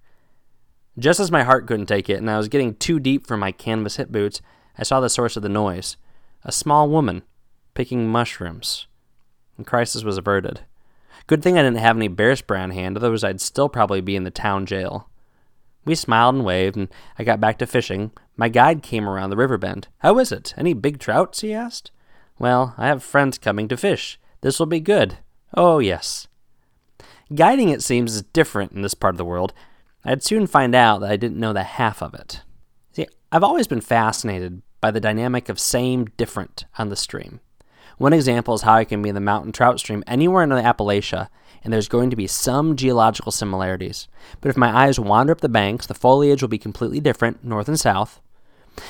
Just 1.00 1.20
as 1.20 1.32
my 1.32 1.41
heart 1.41 1.65
couldn't 1.65 1.88
take 1.88 2.08
it 2.08 2.20
and 2.20 2.29
I 2.29 2.38
was 2.38 2.50
getting 2.50 2.75
too 2.75 3.00
deep 3.00 3.25
for 3.25 3.36
my 3.36 3.51
canvas 3.51 3.96
hip 3.96 4.10
boots, 4.10 4.44
I 4.77 4.84
saw 4.84 5.00
the 5.00 5.10
source 5.10 5.36
of 5.36 5.41
the 5.41 5.50
noise 5.50 5.98
a 6.44 6.51
small 6.51 6.88
woman 6.88 7.24
picking 7.74 8.08
mushrooms. 8.08 8.86
The 9.58 9.63
crisis 9.63 10.03
was 10.03 10.20
averted. 10.20 10.65
Good 11.29 11.43
thing 11.43 11.59
I 11.59 11.62
didn't 11.62 11.77
have 11.77 11.95
any 11.95 12.07
bear 12.07 12.36
spray 12.36 12.59
on 12.59 12.71
hand, 12.71 12.98
otherwise, 12.98 13.24
I'd 13.24 13.39
still 13.39 13.69
probably 13.69 14.01
be 14.01 14.15
in 14.15 14.24
the 14.24 14.31
town 14.31 14.65
jail. 14.65 15.12
We 15.86 15.93
smiled 15.93 16.33
and 16.33 16.43
waved, 16.43 16.75
and 16.75 16.88
I 17.19 17.24
got 17.24 17.39
back 17.39 17.59
to 17.59 17.67
fishing. 17.67 18.09
My 18.36 18.50
guide 18.50 18.81
came 18.81 19.07
around 19.07 19.29
the 19.29 19.38
river 19.38 19.59
bend. 19.59 19.89
How 20.00 20.17
is 20.17 20.31
it? 20.31 20.55
Any 20.57 20.74
big 20.74 20.98
trouts? 20.98 21.41
he 21.41 21.53
asked. 21.53 21.91
Well, 22.39 22.74
I 22.79 22.88
have 22.88 23.03
friends 23.03 23.38
coming 23.38 23.67
to 23.67 23.77
fish. 23.77 24.19
This 24.41 24.57
will 24.57 24.65
be 24.65 24.79
good. 24.79 25.19
Oh, 25.53 25.77
yes. 25.77 26.27
Guiding, 27.36 27.69
it 27.69 27.83
seems, 27.83 28.15
is 28.15 28.24
different 28.24 28.71
in 28.71 28.81
this 28.81 28.95
part 28.95 29.13
of 29.13 29.19
the 29.19 29.24
world. 29.24 29.53
I'd 30.03 30.24
soon 30.24 30.48
find 30.48 30.74
out 30.74 31.01
that 31.01 31.12
I 31.12 31.15
didn't 31.15 31.39
know 31.39 31.53
the 31.53 31.62
half 31.62 32.01
of 32.01 32.15
it. 32.15 32.41
See, 32.93 33.05
I've 33.31 33.43
always 33.43 33.67
been 33.67 33.81
fascinated 33.81 34.63
by 34.81 34.89
the 34.89 35.00
dynamic 35.00 35.48
of 35.48 35.59
same 35.59 36.05
different 36.17 36.65
on 36.79 36.89
the 36.89 36.95
stream. 36.95 37.39
One 38.00 38.13
example 38.13 38.53
is 38.53 38.62
how 38.62 38.75
I 38.75 38.86
can 38.86 39.01
be 39.01 39.10
in 39.10 39.15
the 39.15 39.22
mountain 39.22 39.51
trout 39.51 39.77
stream 39.77 40.06
anywhere 40.08 40.41
in 40.41 40.50
the 40.50 40.56
Appalachia, 40.56 41.27
and 41.63 41.74
there's 41.74 41.89
going 41.89 42.10
to 42.10 42.15
be 42.15 42.27
some 42.27 42.77
geological 42.77 43.34
similarities. 43.34 44.08
But 44.39 44.48
if 44.48 44.56
my 44.56 44.86
eyes 44.86 44.98
wander 44.98 45.34
up 45.34 45.41
the 45.41 45.50
banks, 45.50 45.86
the 45.86 45.94
foliage 45.94 46.41
will 46.41 46.48
be 46.48 46.58
completely 46.58 47.01
different, 47.01 47.44
north 47.44 47.68
and 47.68 47.77
south. 47.77 48.22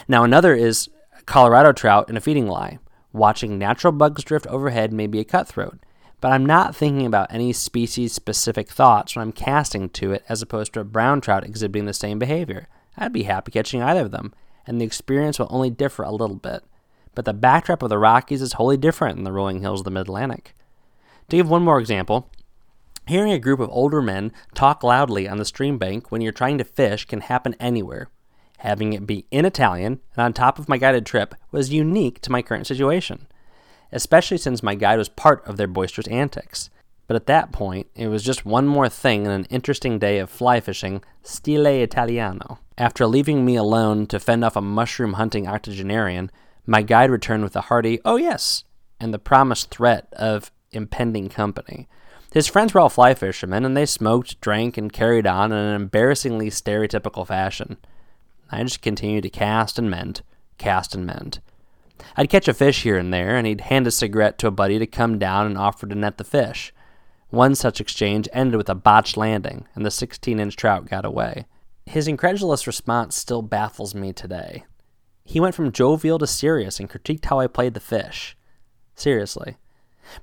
Now, 0.08 0.24
another 0.24 0.54
is 0.54 0.90
Colorado 1.26 1.72
trout 1.72 2.08
in 2.08 2.18
a 2.18 2.22
feeding 2.22 2.48
lie. 2.48 2.78
Watching 3.12 3.58
natural 3.58 3.94
bugs 3.94 4.24
drift 4.24 4.46
overhead 4.46 4.94
may 4.94 5.08
be 5.08 5.20
a 5.20 5.26
cutthroat, 5.26 5.80
but 6.22 6.32
I'm 6.32 6.46
not 6.46 6.76
thinking 6.76 7.08
about 7.08 7.34
any 7.34 7.52
species 7.52 8.14
specific 8.14 8.70
thoughts 8.70 9.16
when 9.16 9.24
I'm 9.24 9.32
casting 9.32 9.90
to 9.90 10.12
it 10.12 10.24
as 10.30 10.44
opposed 10.44 10.74
to 10.74 10.82
a 10.82 10.86
brown 10.86 11.20
trout 11.20 11.44
exhibiting 11.44 11.86
the 11.86 11.94
same 11.96 12.20
behavior. 12.20 12.68
I'd 12.96 13.14
be 13.14 13.24
happy 13.24 13.52
catching 13.52 13.82
either 13.82 14.02
of 14.02 14.12
them, 14.12 14.36
and 14.68 14.80
the 14.80 14.86
experience 14.86 15.40
will 15.40 15.48
only 15.50 15.72
differ 15.72 16.04
a 16.04 16.12
little 16.12 16.36
bit. 16.36 16.64
But 17.16 17.26
the 17.26 17.34
backdrop 17.34 17.82
of 17.82 17.90
the 17.90 17.98
Rockies 17.98 18.42
is 18.42 18.54
wholly 18.54 18.78
different 18.78 19.18
than 19.18 19.24
the 19.24 19.32
rolling 19.32 19.62
hills 19.62 19.82
of 19.82 19.86
the 19.86 19.92
Mid 19.92 20.02
Atlantic. 20.02 20.54
To 21.30 21.36
give 21.36 21.50
one 21.50 21.64
more 21.64 21.80
example, 21.80 22.30
hearing 23.08 23.32
a 23.32 23.40
group 23.40 23.60
of 23.60 23.70
older 23.72 24.02
men 24.02 24.32
talk 24.54 24.84
loudly 24.84 25.28
on 25.28 25.38
the 25.38 25.46
stream 25.46 25.78
bank 25.78 26.12
when 26.12 26.22
you're 26.22 26.32
trying 26.32 26.58
to 26.58 26.64
fish 26.64 27.06
can 27.06 27.22
happen 27.22 27.56
anywhere. 27.60 28.10
Having 28.60 28.94
it 28.94 29.08
be 29.08 29.26
in 29.32 29.46
Italian 29.46 30.02
and 30.16 30.24
on 30.24 30.34
top 30.34 30.60
of 30.60 30.68
my 30.68 30.78
guided 30.78 31.06
trip 31.06 31.34
was 31.52 31.72
unique 31.72 32.20
to 32.22 32.32
my 32.32 32.42
current 32.42 32.68
situation, 32.68 33.28
especially 33.92 34.38
since 34.38 34.62
my 34.62 34.76
guide 34.76 34.98
was 34.98 35.10
part 35.10 35.46
of 35.48 35.58
their 35.58 35.68
boisterous 35.68 36.08
antics. 36.08 36.70
But 37.08 37.16
at 37.16 37.26
that 37.26 37.52
point, 37.52 37.88
it 37.96 38.08
was 38.08 38.22
just 38.22 38.46
one 38.46 38.68
more 38.68 38.90
thing 38.90 39.26
in 39.26 39.32
an 39.32 39.46
interesting 39.46 39.98
day 39.98 40.20
of 40.20 40.30
fly 40.30 40.60
fishing, 40.60 41.04
stile 41.24 41.66
Italiano. 41.66 42.60
After 42.78 43.08
leaving 43.08 43.46
me 43.46 43.56
alone 43.56 44.06
to 44.08 44.20
fend 44.20 44.46
off 44.46 44.56
a 44.56 44.62
mushroom 44.62 45.14
hunting 45.14 45.48
octogenarian, 45.48 46.30
my 46.70 46.84
guide 46.84 47.10
returned 47.10 47.44
with 47.44 47.56
a 47.56 47.62
hearty, 47.62 48.00
oh 48.06 48.18
yes, 48.18 48.64
and 49.00 49.12
the 49.12 49.18
promised 49.18 49.72
threat 49.72 50.08
of 50.14 50.52
impending 50.72 51.28
company. 51.28 51.88
His 52.32 52.46
friends 52.46 52.76
were 52.76 52.80
all 52.80 52.90
fly 52.90 53.16
fishermen, 53.16 53.66
and 53.66 53.76
they 53.76 53.88
smoked, 53.88 54.40
drank, 54.40 54.78
and 54.78 54.94
carried 54.94 55.26
on 55.26 55.52
in 55.52 55.58
an 55.58 55.74
embarrassingly 55.74 56.52
stereotypical 56.52 57.26
fashion. 57.26 57.78
I 58.52 58.62
just 58.62 58.84
continued 58.84 59.24
to 59.24 59.32
cast 59.32 59.80
and 59.80 59.90
mend, 59.90 60.22
cast 60.60 60.94
and 60.94 61.08
mend. 61.08 61.40
I'd 62.16 62.30
catch 62.30 62.48
a 62.48 62.54
fish 62.54 62.84
here 62.84 63.00
and 63.00 63.12
there, 63.12 63.36
and 63.36 63.48
he'd 63.48 63.62
hand 63.62 63.88
a 63.88 63.92
cigarette 63.92 64.38
to 64.38 64.48
a 64.48 64.52
buddy 64.52 64.78
to 64.78 64.86
come 64.86 65.18
down 65.18 65.48
and 65.48 65.58
offer 65.58 65.88
to 65.88 65.96
net 65.96 66.20
the 66.20 66.24
fish. 66.24 66.72
One 67.32 67.56
such 67.56 67.82
exchange 67.82 68.30
ended 68.32 68.58
with 68.58 68.70
a 68.70 68.76
botched 68.76 69.18
landing, 69.18 69.66
and 69.74 69.84
the 69.84 69.92
16 69.92 70.40
inch 70.40 70.56
trout 70.56 70.88
got 70.88 71.04
away. 71.04 71.48
His 71.88 72.08
incredulous 72.08 72.68
response 72.68 73.16
still 73.16 73.42
baffles 73.42 73.96
me 73.96 74.14
today. 74.14 74.66
He 75.30 75.40
went 75.40 75.54
from 75.54 75.72
jovial 75.72 76.18
to 76.18 76.26
serious 76.26 76.80
and 76.80 76.90
critiqued 76.90 77.26
how 77.26 77.40
I 77.40 77.46
played 77.46 77.76
the 77.76 77.80
fish. 77.80 78.36
Seriously. 78.96 79.58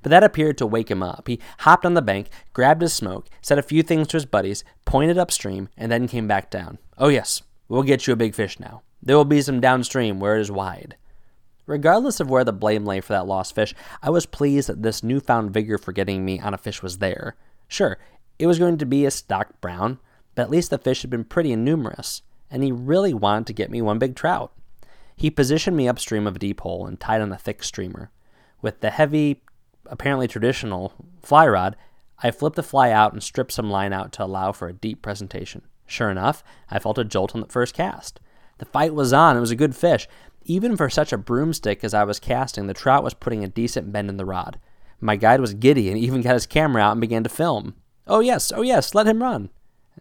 But 0.03 0.09
that 0.09 0.21
appeared 0.21 0.57
to 0.57 0.67
wake 0.67 0.91
him 0.91 1.01
up. 1.01 1.29
He 1.29 1.39
hopped 1.59 1.85
on 1.85 1.93
the 1.93 2.01
bank, 2.01 2.27
grabbed 2.51 2.81
his 2.81 2.91
smoke, 2.91 3.29
said 3.41 3.57
a 3.57 3.63
few 3.63 3.83
things 3.83 4.09
to 4.09 4.17
his 4.17 4.25
buddies, 4.25 4.65
pointed 4.83 5.17
upstream, 5.17 5.69
and 5.77 5.89
then 5.89 6.09
came 6.09 6.27
back 6.27 6.51
down. 6.51 6.77
Oh, 6.97 7.07
yes, 7.07 7.41
we'll 7.69 7.83
get 7.83 8.05
you 8.05 8.11
a 8.11 8.17
big 8.17 8.35
fish 8.35 8.59
now. 8.59 8.81
There 9.01 9.15
will 9.15 9.23
be 9.23 9.41
some 9.41 9.61
downstream 9.61 10.19
where 10.19 10.35
it 10.35 10.41
is 10.41 10.51
wide. 10.51 10.97
Regardless 11.67 12.19
of 12.19 12.29
where 12.29 12.43
the 12.43 12.51
blame 12.51 12.83
lay 12.83 12.99
for 12.99 13.13
that 13.13 13.27
lost 13.27 13.55
fish, 13.55 13.73
I 14.03 14.09
was 14.09 14.25
pleased 14.25 14.67
that 14.67 14.83
this 14.83 15.03
newfound 15.03 15.51
vigor 15.51 15.77
for 15.77 15.93
getting 15.93 16.25
me 16.25 16.41
on 16.41 16.53
a 16.53 16.57
fish 16.57 16.83
was 16.83 16.97
there. 16.97 17.37
Sure, 17.69 17.97
it 18.39 18.47
was 18.47 18.59
going 18.59 18.77
to 18.79 18.85
be 18.85 19.05
a 19.05 19.11
stock 19.11 19.61
brown, 19.61 19.99
but 20.35 20.41
at 20.41 20.49
least 20.49 20.69
the 20.69 20.77
fish 20.77 21.01
had 21.01 21.09
been 21.09 21.23
pretty 21.23 21.53
and 21.53 21.63
numerous, 21.63 22.23
and 22.51 22.61
he 22.61 22.73
really 22.73 23.13
wanted 23.13 23.47
to 23.47 23.53
get 23.53 23.71
me 23.71 23.81
one 23.81 23.99
big 23.99 24.13
trout. 24.13 24.51
He 25.17 25.29
positioned 25.29 25.75
me 25.75 25.89
upstream 25.89 26.25
of 26.27 26.37
a 26.37 26.39
deep 26.39 26.61
hole 26.61 26.87
and 26.87 26.97
tied 26.97 27.21
on 27.21 27.33
a 27.33 27.37
thick 27.37 27.63
streamer. 27.63 28.11
With 28.61 28.79
the 28.79 28.91
heavy, 28.91 29.41
apparently 29.87 30.27
traditional, 30.27 30.93
fly 31.21 31.47
rod, 31.47 31.75
I 32.23 32.31
flipped 32.31 32.55
the 32.55 32.63
fly 32.63 32.91
out 32.91 33.11
and 33.11 33.21
stripped 33.21 33.51
some 33.51 33.69
line 33.69 33.91
out 33.91 34.13
to 34.13 34.23
allow 34.23 34.51
for 34.51 34.69
a 34.69 34.73
deep 34.73 35.01
presentation. 35.01 35.63
Sure 35.85 36.09
enough, 36.09 36.43
I 36.69 36.79
felt 36.79 36.97
a 36.97 37.03
jolt 37.03 37.35
on 37.35 37.41
the 37.41 37.47
first 37.47 37.73
cast. 37.73 38.19
The 38.59 38.65
fight 38.65 38.93
was 38.93 39.11
on. 39.11 39.35
It 39.35 39.41
was 39.41 39.51
a 39.51 39.55
good 39.55 39.75
fish, 39.75 40.07
even 40.49 40.77
for 40.77 40.89
such 40.89 41.11
a 41.11 41.17
broomstick 41.17 41.83
as 41.83 41.93
I 41.93 42.05
was 42.05 42.19
casting, 42.19 42.67
the 42.67 42.73
trout 42.73 43.03
was 43.03 43.13
putting 43.13 43.43
a 43.43 43.49
decent 43.49 43.91
bend 43.91 44.09
in 44.09 44.15
the 44.15 44.25
rod. 44.25 44.57
My 45.01 45.17
guide 45.17 45.41
was 45.41 45.53
giddy 45.53 45.89
and 45.89 45.97
even 45.99 46.21
got 46.21 46.33
his 46.33 46.45
camera 46.45 46.81
out 46.81 46.93
and 46.93 47.01
began 47.01 47.23
to 47.23 47.29
film. 47.29 47.75
Oh, 48.07 48.21
yes, 48.21 48.51
oh, 48.55 48.61
yes, 48.61 48.95
let 48.95 49.07
him 49.07 49.21
run. 49.21 49.49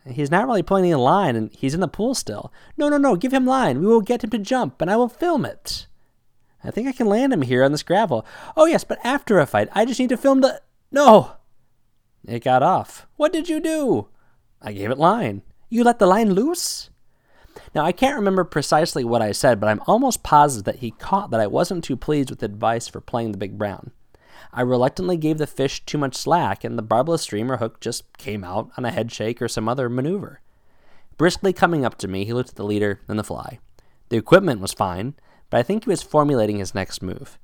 He's 0.05 0.31
not 0.31 0.47
really 0.47 0.62
pulling 0.62 0.85
any 0.85 0.95
line 0.95 1.37
and 1.37 1.53
he's 1.53 1.75
in 1.75 1.81
the 1.81 1.88
pool 1.88 2.15
still. 2.15 2.53
No, 2.76 2.88
no, 2.88 2.99
no, 2.99 3.17
give 3.17 3.33
him 3.33 3.47
line. 3.47 3.81
We 3.81 3.87
will 3.87 4.00
get 4.00 4.23
him 4.23 4.31
to 4.31 4.38
jump 4.38 4.81
and 4.81 4.91
I 4.91 4.97
will 4.97 5.09
film 5.09 5.45
it. 5.45 5.87
I 6.62 6.71
think 6.71 6.88
I 6.88 6.93
can 6.93 7.07
land 7.07 7.33
him 7.33 7.43
here 7.43 7.62
on 7.62 7.73
this 7.73 7.83
gravel. 7.83 8.26
Oh, 8.57 8.67
yes, 8.67 8.83
but 8.83 8.99
after 9.05 9.38
a 9.38 9.47
fight, 9.47 9.69
I 9.73 9.85
just 9.85 10.00
need 10.00 10.09
to 10.09 10.17
film 10.17 10.41
the. 10.41 10.61
No! 10.91 11.33
It 12.26 12.43
got 12.43 12.62
off. 12.62 13.07
What 13.17 13.33
did 13.33 13.49
you 13.49 13.61
do? 13.61 14.09
I 14.61 14.73
gave 14.73 14.91
it 14.91 14.99
line. 14.99 15.43
You 15.69 15.85
let 15.85 15.99
the 15.99 16.07
line 16.07 16.33
loose? 16.33 16.91
Now, 17.75 17.85
I 17.85 17.93
can't 17.93 18.17
remember 18.17 18.45
precisely 18.45 19.05
what 19.05 19.23
I 19.23 19.33
said, 19.33 19.61
but 19.61 19.69
I'm 19.69 19.83
almost 19.87 20.23
positive 20.23 20.65
that 20.65 20.81
he 20.81 20.91
caught 20.91 21.31
that 21.31 21.41
I 21.41 21.47
wasn't 21.47 21.85
too 21.85 21.97
pleased 21.97 22.31
with 22.31 22.43
advice 22.43 22.88
for 22.88 23.00
playing 23.00 23.33
the 23.33 23.38
big 23.38 23.59
brown. 23.59 23.93
I 24.52 24.62
reluctantly 24.62 25.16
gave 25.16 25.38
the 25.38 25.47
fish 25.47 25.85
too 25.85 25.99
much 25.99 26.14
slack, 26.14 26.64
and 26.64 26.78
the 26.78 26.83
barbless 26.83 27.23
streamer 27.23 27.59
hook 27.59 27.81
just 27.81 28.05
came 28.19 28.45
out 28.45 28.71
on 28.76 28.85
a 28.85 28.90
head 28.90 29.12
shake 29.12 29.40
or 29.40 29.49
some 29.49 29.69
other 29.69 29.88
maneuver. 29.88 30.40
Briskly 31.16 31.52
coming 31.52 31.85
up 31.85 31.97
to 31.99 32.09
me, 32.09 32.25
he 32.25 32.33
looked 32.33 32.50
at 32.50 32.57
the 32.57 32.64
leader 32.64 33.00
and 33.09 33.19
the 33.19 33.25
fly. 33.25 33.59
The 34.09 34.16
equipment 34.16 34.61
was 34.61 34.73
fine, 34.73 35.14
but 35.50 35.59
I 35.59 35.62
think 35.62 35.85
he 35.85 35.90
was 35.90 36.02
formulating 36.02 36.59
his 36.59 36.75
next 36.75 37.02
move. 37.02 37.38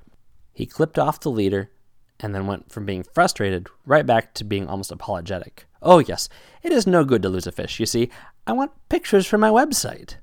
He 0.53 0.67
clipped 0.67 0.99
off 0.99 1.21
the 1.21 1.31
leader 1.31 1.71
and 2.21 2.35
then 2.35 2.47
went 2.47 2.71
from 2.71 2.87
being 2.87 3.03
frustrated 3.03 3.69
right 3.87 4.07
back 4.07 4.35
to 4.35 4.45
being 4.45 4.69
almost 4.69 4.93
apologetic. 4.93 5.67
Oh, 5.81 5.99
yes, 5.99 6.29
it 6.63 6.73
is 6.73 6.87
no 6.87 7.05
good 7.05 7.23
to 7.23 7.29
lose 7.29 7.47
a 7.47 7.53
fish, 7.53 7.81
you 7.81 7.87
see. 7.87 8.11
I 8.47 8.53
want 8.53 8.73
pictures 8.89 9.27
for 9.27 9.39
my 9.39 9.49
website. 9.49 10.17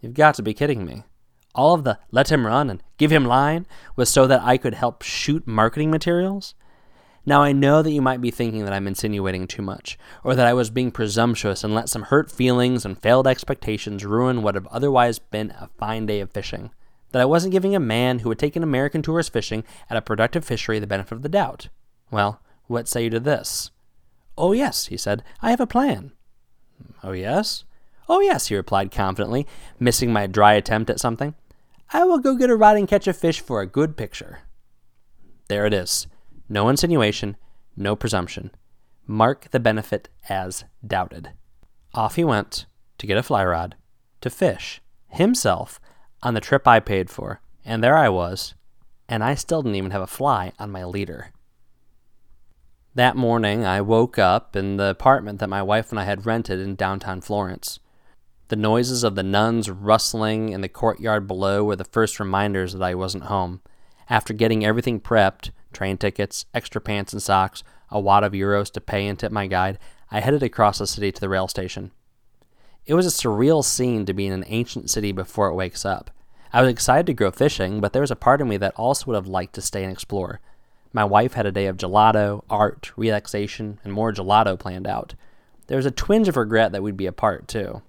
You've 0.00 0.14
got 0.14 0.34
to 0.36 0.42
be 0.42 0.54
kidding 0.54 0.84
me. 0.84 1.04
All 1.54 1.74
of 1.74 1.84
the 1.84 1.98
let 2.10 2.32
him 2.32 2.46
run 2.46 2.70
and 2.70 2.82
give 2.96 3.12
him 3.12 3.24
line 3.24 3.66
was 3.96 4.08
so 4.08 4.26
that 4.26 4.42
I 4.42 4.56
could 4.56 4.74
help 4.74 5.02
shoot 5.02 5.46
marketing 5.46 5.90
materials? 5.90 6.54
Now, 7.24 7.42
I 7.42 7.52
know 7.52 7.82
that 7.82 7.92
you 7.92 8.02
might 8.02 8.20
be 8.20 8.32
thinking 8.32 8.64
that 8.64 8.72
I'm 8.72 8.88
insinuating 8.88 9.46
too 9.46 9.62
much, 9.62 9.96
or 10.24 10.34
that 10.34 10.46
I 10.46 10.54
was 10.54 10.70
being 10.70 10.90
presumptuous 10.90 11.62
and 11.62 11.72
let 11.72 11.88
some 11.88 12.02
hurt 12.02 12.32
feelings 12.32 12.84
and 12.84 13.00
failed 13.00 13.28
expectations 13.28 14.04
ruin 14.04 14.42
what 14.42 14.56
had 14.56 14.66
otherwise 14.72 15.20
been 15.20 15.50
a 15.52 15.70
fine 15.78 16.06
day 16.06 16.18
of 16.18 16.32
fishing. 16.32 16.70
That 17.12 17.22
I 17.22 17.26
wasn't 17.26 17.52
giving 17.52 17.76
a 17.76 17.80
man 17.80 18.20
who 18.20 18.28
had 18.30 18.40
taken 18.40 18.64
American 18.64 19.02
tourist 19.02 19.32
fishing 19.32 19.62
at 19.88 19.96
a 19.96 20.02
productive 20.02 20.44
fishery 20.44 20.80
the 20.80 20.86
benefit 20.86 21.14
of 21.14 21.22
the 21.22 21.28
doubt. 21.28 21.68
Well, 22.10 22.40
what 22.66 22.88
say 22.88 23.04
you 23.04 23.10
to 23.10 23.20
this? 23.20 23.70
Oh, 24.36 24.52
yes, 24.52 24.86
he 24.86 24.96
said, 24.96 25.22
I 25.40 25.50
have 25.50 25.60
a 25.60 25.66
plan. 25.66 26.12
Oh, 27.04 27.12
yes? 27.12 27.64
Oh, 28.08 28.20
yes, 28.20 28.48
he 28.48 28.56
replied 28.56 28.90
confidently, 28.90 29.46
missing 29.78 30.12
my 30.12 30.26
dry 30.26 30.54
attempt 30.54 30.90
at 30.90 30.98
something. 30.98 31.34
I 31.94 32.04
will 32.04 32.18
go 32.18 32.36
get 32.36 32.48
a 32.48 32.56
rod 32.56 32.78
and 32.78 32.88
catch 32.88 33.06
a 33.06 33.12
fish 33.12 33.40
for 33.40 33.60
a 33.60 33.66
good 33.66 33.96
picture. 33.96 34.40
There 35.48 35.66
it 35.66 35.74
is. 35.74 36.06
No 36.48 36.70
insinuation, 36.70 37.36
no 37.76 37.94
presumption. 37.94 38.50
Mark 39.06 39.50
the 39.50 39.60
benefit 39.60 40.08
as 40.28 40.64
doubted. 40.86 41.32
Off 41.92 42.16
he 42.16 42.24
went 42.24 42.64
to 42.96 43.06
get 43.06 43.18
a 43.18 43.22
fly 43.22 43.44
rod, 43.44 43.74
to 44.22 44.30
fish, 44.30 44.80
himself, 45.08 45.80
on 46.22 46.32
the 46.32 46.40
trip 46.40 46.66
I 46.66 46.80
paid 46.80 47.10
for. 47.10 47.42
And 47.64 47.84
there 47.84 47.96
I 47.96 48.08
was, 48.08 48.54
and 49.08 49.22
I 49.22 49.34
still 49.34 49.62
didn't 49.62 49.76
even 49.76 49.90
have 49.90 50.00
a 50.00 50.06
fly 50.06 50.52
on 50.58 50.70
my 50.70 50.84
leader. 50.84 51.32
That 52.94 53.16
morning, 53.16 53.64
I 53.66 53.80
woke 53.80 54.18
up 54.18 54.56
in 54.56 54.76
the 54.76 54.88
apartment 54.88 55.40
that 55.40 55.48
my 55.48 55.62
wife 55.62 55.90
and 55.90 56.00
I 56.00 56.04
had 56.04 56.24
rented 56.24 56.58
in 56.58 56.74
downtown 56.74 57.20
Florence. 57.20 57.80
The 58.48 58.56
noises 58.56 59.04
of 59.04 59.14
the 59.14 59.22
nuns 59.22 59.70
rustling 59.70 60.50
in 60.50 60.60
the 60.60 60.68
courtyard 60.68 61.26
below 61.26 61.64
were 61.64 61.76
the 61.76 61.84
first 61.84 62.20
reminders 62.20 62.72
that 62.74 62.82
I 62.82 62.94
wasn't 62.94 63.24
home. 63.24 63.62
After 64.10 64.34
getting 64.34 64.64
everything 64.64 65.00
prepped 65.00 65.50
train 65.72 65.96
tickets, 65.96 66.44
extra 66.52 66.80
pants 66.80 67.12
and 67.12 67.22
socks, 67.22 67.64
a 67.90 67.98
wad 67.98 68.24
of 68.24 68.32
euros 68.32 68.70
to 68.72 68.80
pay 68.80 69.06
and 69.06 69.18
tip 69.18 69.32
my 69.32 69.46
guide 69.46 69.78
I 70.10 70.20
headed 70.20 70.42
across 70.42 70.78
the 70.78 70.86
city 70.86 71.10
to 71.10 71.20
the 71.20 71.30
rail 71.30 71.48
station. 71.48 71.90
It 72.84 72.92
was 72.92 73.06
a 73.06 73.10
surreal 73.10 73.64
scene 73.64 74.04
to 74.04 74.12
be 74.12 74.26
in 74.26 74.32
an 74.34 74.44
ancient 74.46 74.90
city 74.90 75.12
before 75.12 75.48
it 75.48 75.54
wakes 75.54 75.86
up. 75.86 76.10
I 76.52 76.60
was 76.60 76.70
excited 76.70 77.06
to 77.06 77.14
go 77.14 77.30
fishing, 77.30 77.80
but 77.80 77.94
there 77.94 78.02
was 78.02 78.10
a 78.10 78.16
part 78.16 78.42
of 78.42 78.46
me 78.46 78.58
that 78.58 78.74
also 78.74 79.06
would 79.06 79.14
have 79.14 79.26
liked 79.26 79.54
to 79.54 79.62
stay 79.62 79.82
and 79.82 79.92
explore. 79.92 80.40
My 80.92 81.04
wife 81.04 81.32
had 81.32 81.46
a 81.46 81.52
day 81.52 81.66
of 81.66 81.78
gelato, 81.78 82.42
art, 82.50 82.92
relaxation, 82.94 83.78
and 83.84 83.92
more 83.92 84.12
gelato 84.12 84.58
planned 84.58 84.86
out. 84.86 85.14
There 85.68 85.78
was 85.78 85.86
a 85.86 85.90
twinge 85.90 86.28
of 86.28 86.36
regret 86.36 86.72
that 86.72 86.82
we'd 86.82 86.96
be 86.96 87.06
apart, 87.06 87.48
too. 87.48 87.80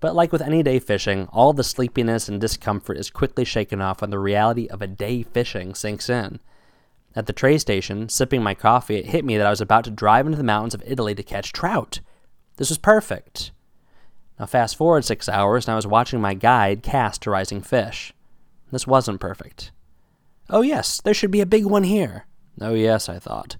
But 0.00 0.14
like 0.14 0.32
with 0.32 0.42
any 0.42 0.62
day 0.62 0.78
fishing, 0.78 1.28
all 1.30 1.52
the 1.52 1.62
sleepiness 1.62 2.28
and 2.28 2.40
discomfort 2.40 2.96
is 2.96 3.10
quickly 3.10 3.44
shaken 3.44 3.80
off 3.80 4.00
when 4.00 4.10
the 4.10 4.18
reality 4.18 4.66
of 4.66 4.80
a 4.80 4.86
day 4.86 5.22
fishing 5.22 5.74
sinks 5.74 6.08
in. 6.08 6.40
At 7.14 7.26
the 7.26 7.32
train 7.32 7.58
station, 7.58 8.08
sipping 8.08 8.42
my 8.42 8.54
coffee, 8.54 8.96
it 8.96 9.06
hit 9.06 9.24
me 9.24 9.36
that 9.36 9.46
I 9.46 9.50
was 9.50 9.60
about 9.60 9.84
to 9.84 9.90
drive 9.90 10.26
into 10.26 10.38
the 10.38 10.44
mountains 10.44 10.74
of 10.74 10.82
Italy 10.86 11.14
to 11.14 11.22
catch 11.22 11.52
trout. 11.52 12.00
This 12.56 12.70
was 12.70 12.78
perfect. 12.78 13.52
Now, 14.38 14.46
fast 14.46 14.76
forward 14.76 15.04
six 15.04 15.28
hours, 15.28 15.66
and 15.66 15.72
I 15.72 15.76
was 15.76 15.86
watching 15.86 16.20
my 16.20 16.32
guide 16.32 16.82
cast 16.82 17.26
a 17.26 17.30
rising 17.30 17.60
fish. 17.60 18.14
This 18.70 18.86
wasn't 18.86 19.20
perfect. 19.20 19.70
Oh, 20.48 20.62
yes, 20.62 21.00
there 21.00 21.12
should 21.12 21.30
be 21.30 21.42
a 21.42 21.46
big 21.46 21.66
one 21.66 21.82
here. 21.82 22.26
Oh, 22.60 22.74
yes, 22.74 23.08
I 23.08 23.18
thought. 23.18 23.56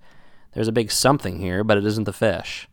There's 0.53 0.69
a 0.69 0.73
big 0.73 0.91
something 0.91 1.39
here, 1.39 1.63
but 1.63 1.77
it 1.77 1.85
isn't 1.85 2.05
the 2.05 2.13
fish. 2.13 2.69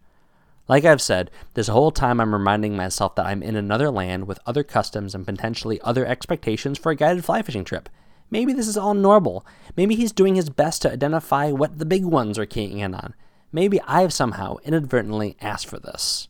Like 0.67 0.83
I've 0.83 1.01
said, 1.01 1.31
this 1.53 1.67
whole 1.67 1.91
time 1.91 2.19
I'm 2.19 2.33
reminding 2.33 2.75
myself 2.75 3.15
that 3.15 3.25
I'm 3.25 3.41
in 3.41 3.55
another 3.55 3.89
land 3.89 4.27
with 4.27 4.39
other 4.45 4.63
customs 4.63 5.15
and 5.15 5.25
potentially 5.25 5.79
other 5.81 6.05
expectations 6.05 6.77
for 6.77 6.91
a 6.91 6.95
guided 6.95 7.23
fly 7.23 7.41
fishing 7.41 7.63
trip. 7.63 7.87
Maybe 8.29 8.51
this 8.51 8.67
is 8.67 8.77
all 8.77 8.93
normal. 8.93 9.45
Maybe 9.77 9.95
he's 9.95 10.11
doing 10.11 10.35
his 10.35 10.49
best 10.49 10.81
to 10.81 10.91
identify 10.91 11.51
what 11.51 11.79
the 11.79 11.85
big 11.85 12.03
ones 12.03 12.37
are 12.37 12.45
keying 12.45 12.79
in 12.79 12.93
on. 12.93 13.13
Maybe 13.53 13.79
I've 13.87 14.11
somehow 14.11 14.57
inadvertently 14.63 15.37
asked 15.39 15.67
for 15.67 15.79
this. 15.79 16.27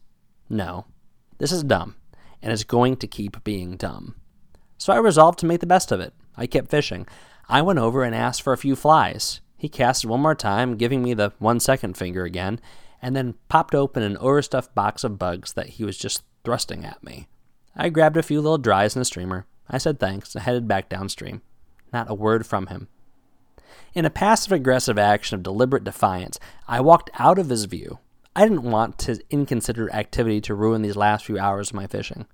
No, 0.50 0.86
this 1.40 1.52
is 1.52 1.64
dumb, 1.64 1.96
and 2.42 2.54
it's 2.54 2.64
going 2.64 2.98
to 2.98 3.08
keep 3.08 3.44
being 3.44 3.76
dumb. 3.76 4.16
So 4.78 4.94
I 4.94 4.98
resolved 4.98 5.40
to 5.40 5.48
make 5.48 5.60
the 5.60 5.66
best 5.66 5.92
of 5.92 6.00
it. 6.00 6.14
I 6.36 6.46
kept 6.46 6.70
fishing. 6.70 7.08
I 7.50 7.64
went 7.64 7.80
over 7.80 8.04
and 8.04 8.14
asked 8.14 8.44
for 8.44 8.54
a 8.54 8.58
few 8.58 8.76
flies. 8.76 9.42
He 9.58 9.68
cast 9.68 10.06
one 10.06 10.20
more 10.20 10.36
time, 10.36 10.78
giving 10.78 11.02
me 11.02 11.16
the 11.16 11.34
one 11.40 11.60
second 11.60 11.98
finger 11.98 12.24
again, 12.24 12.60
and 13.02 13.16
then 13.16 13.36
popped 13.50 13.76
open 13.76 14.04
an 14.04 14.18
overstuffed 14.18 14.74
box 14.74 15.04
of 15.04 15.20
bugs 15.20 15.54
that 15.54 15.70
he 15.70 15.84
was 15.84 15.98
just 15.98 16.24
thrusting 16.44 16.86
at 16.86 17.04
me. 17.04 17.28
I 17.76 17.90
grabbed 17.90 18.18
a 18.18 18.24
few 18.24 18.42
little 18.42 18.58
dries 18.58 18.96
and 18.96 19.02
a 19.02 19.06
streamer. 19.06 19.46
I 19.70 19.78
said 19.78 20.00
thanks 20.00 20.34
and 20.34 20.44
headed 20.44 20.68
back 20.68 20.90
downstream. 20.90 21.42
Not 21.94 22.10
a 22.10 22.16
word 22.16 22.46
from 22.46 22.68
him. 22.68 22.88
In 23.94 24.06
a 24.06 24.10
passive 24.10 24.52
aggressive 24.52 24.98
action 24.98 25.36
of 25.36 25.44
deliberate 25.44 25.84
defiance, 25.84 26.40
I 26.68 26.82
walked 26.82 27.10
out 27.20 27.40
of 27.40 27.50
his 27.50 27.66
view. 27.66 28.00
I 28.36 28.44
didn't 28.44 28.64
want 28.64 29.02
his 29.04 29.22
inconsiderate 29.30 29.94
activity 29.94 30.40
to 30.42 30.54
ruin 30.56 30.82
these 30.82 30.96
last 30.96 31.26
few 31.26 31.40
hours 31.40 31.70
of 31.70 31.76
my 31.76 31.88
fishing. 31.88 32.28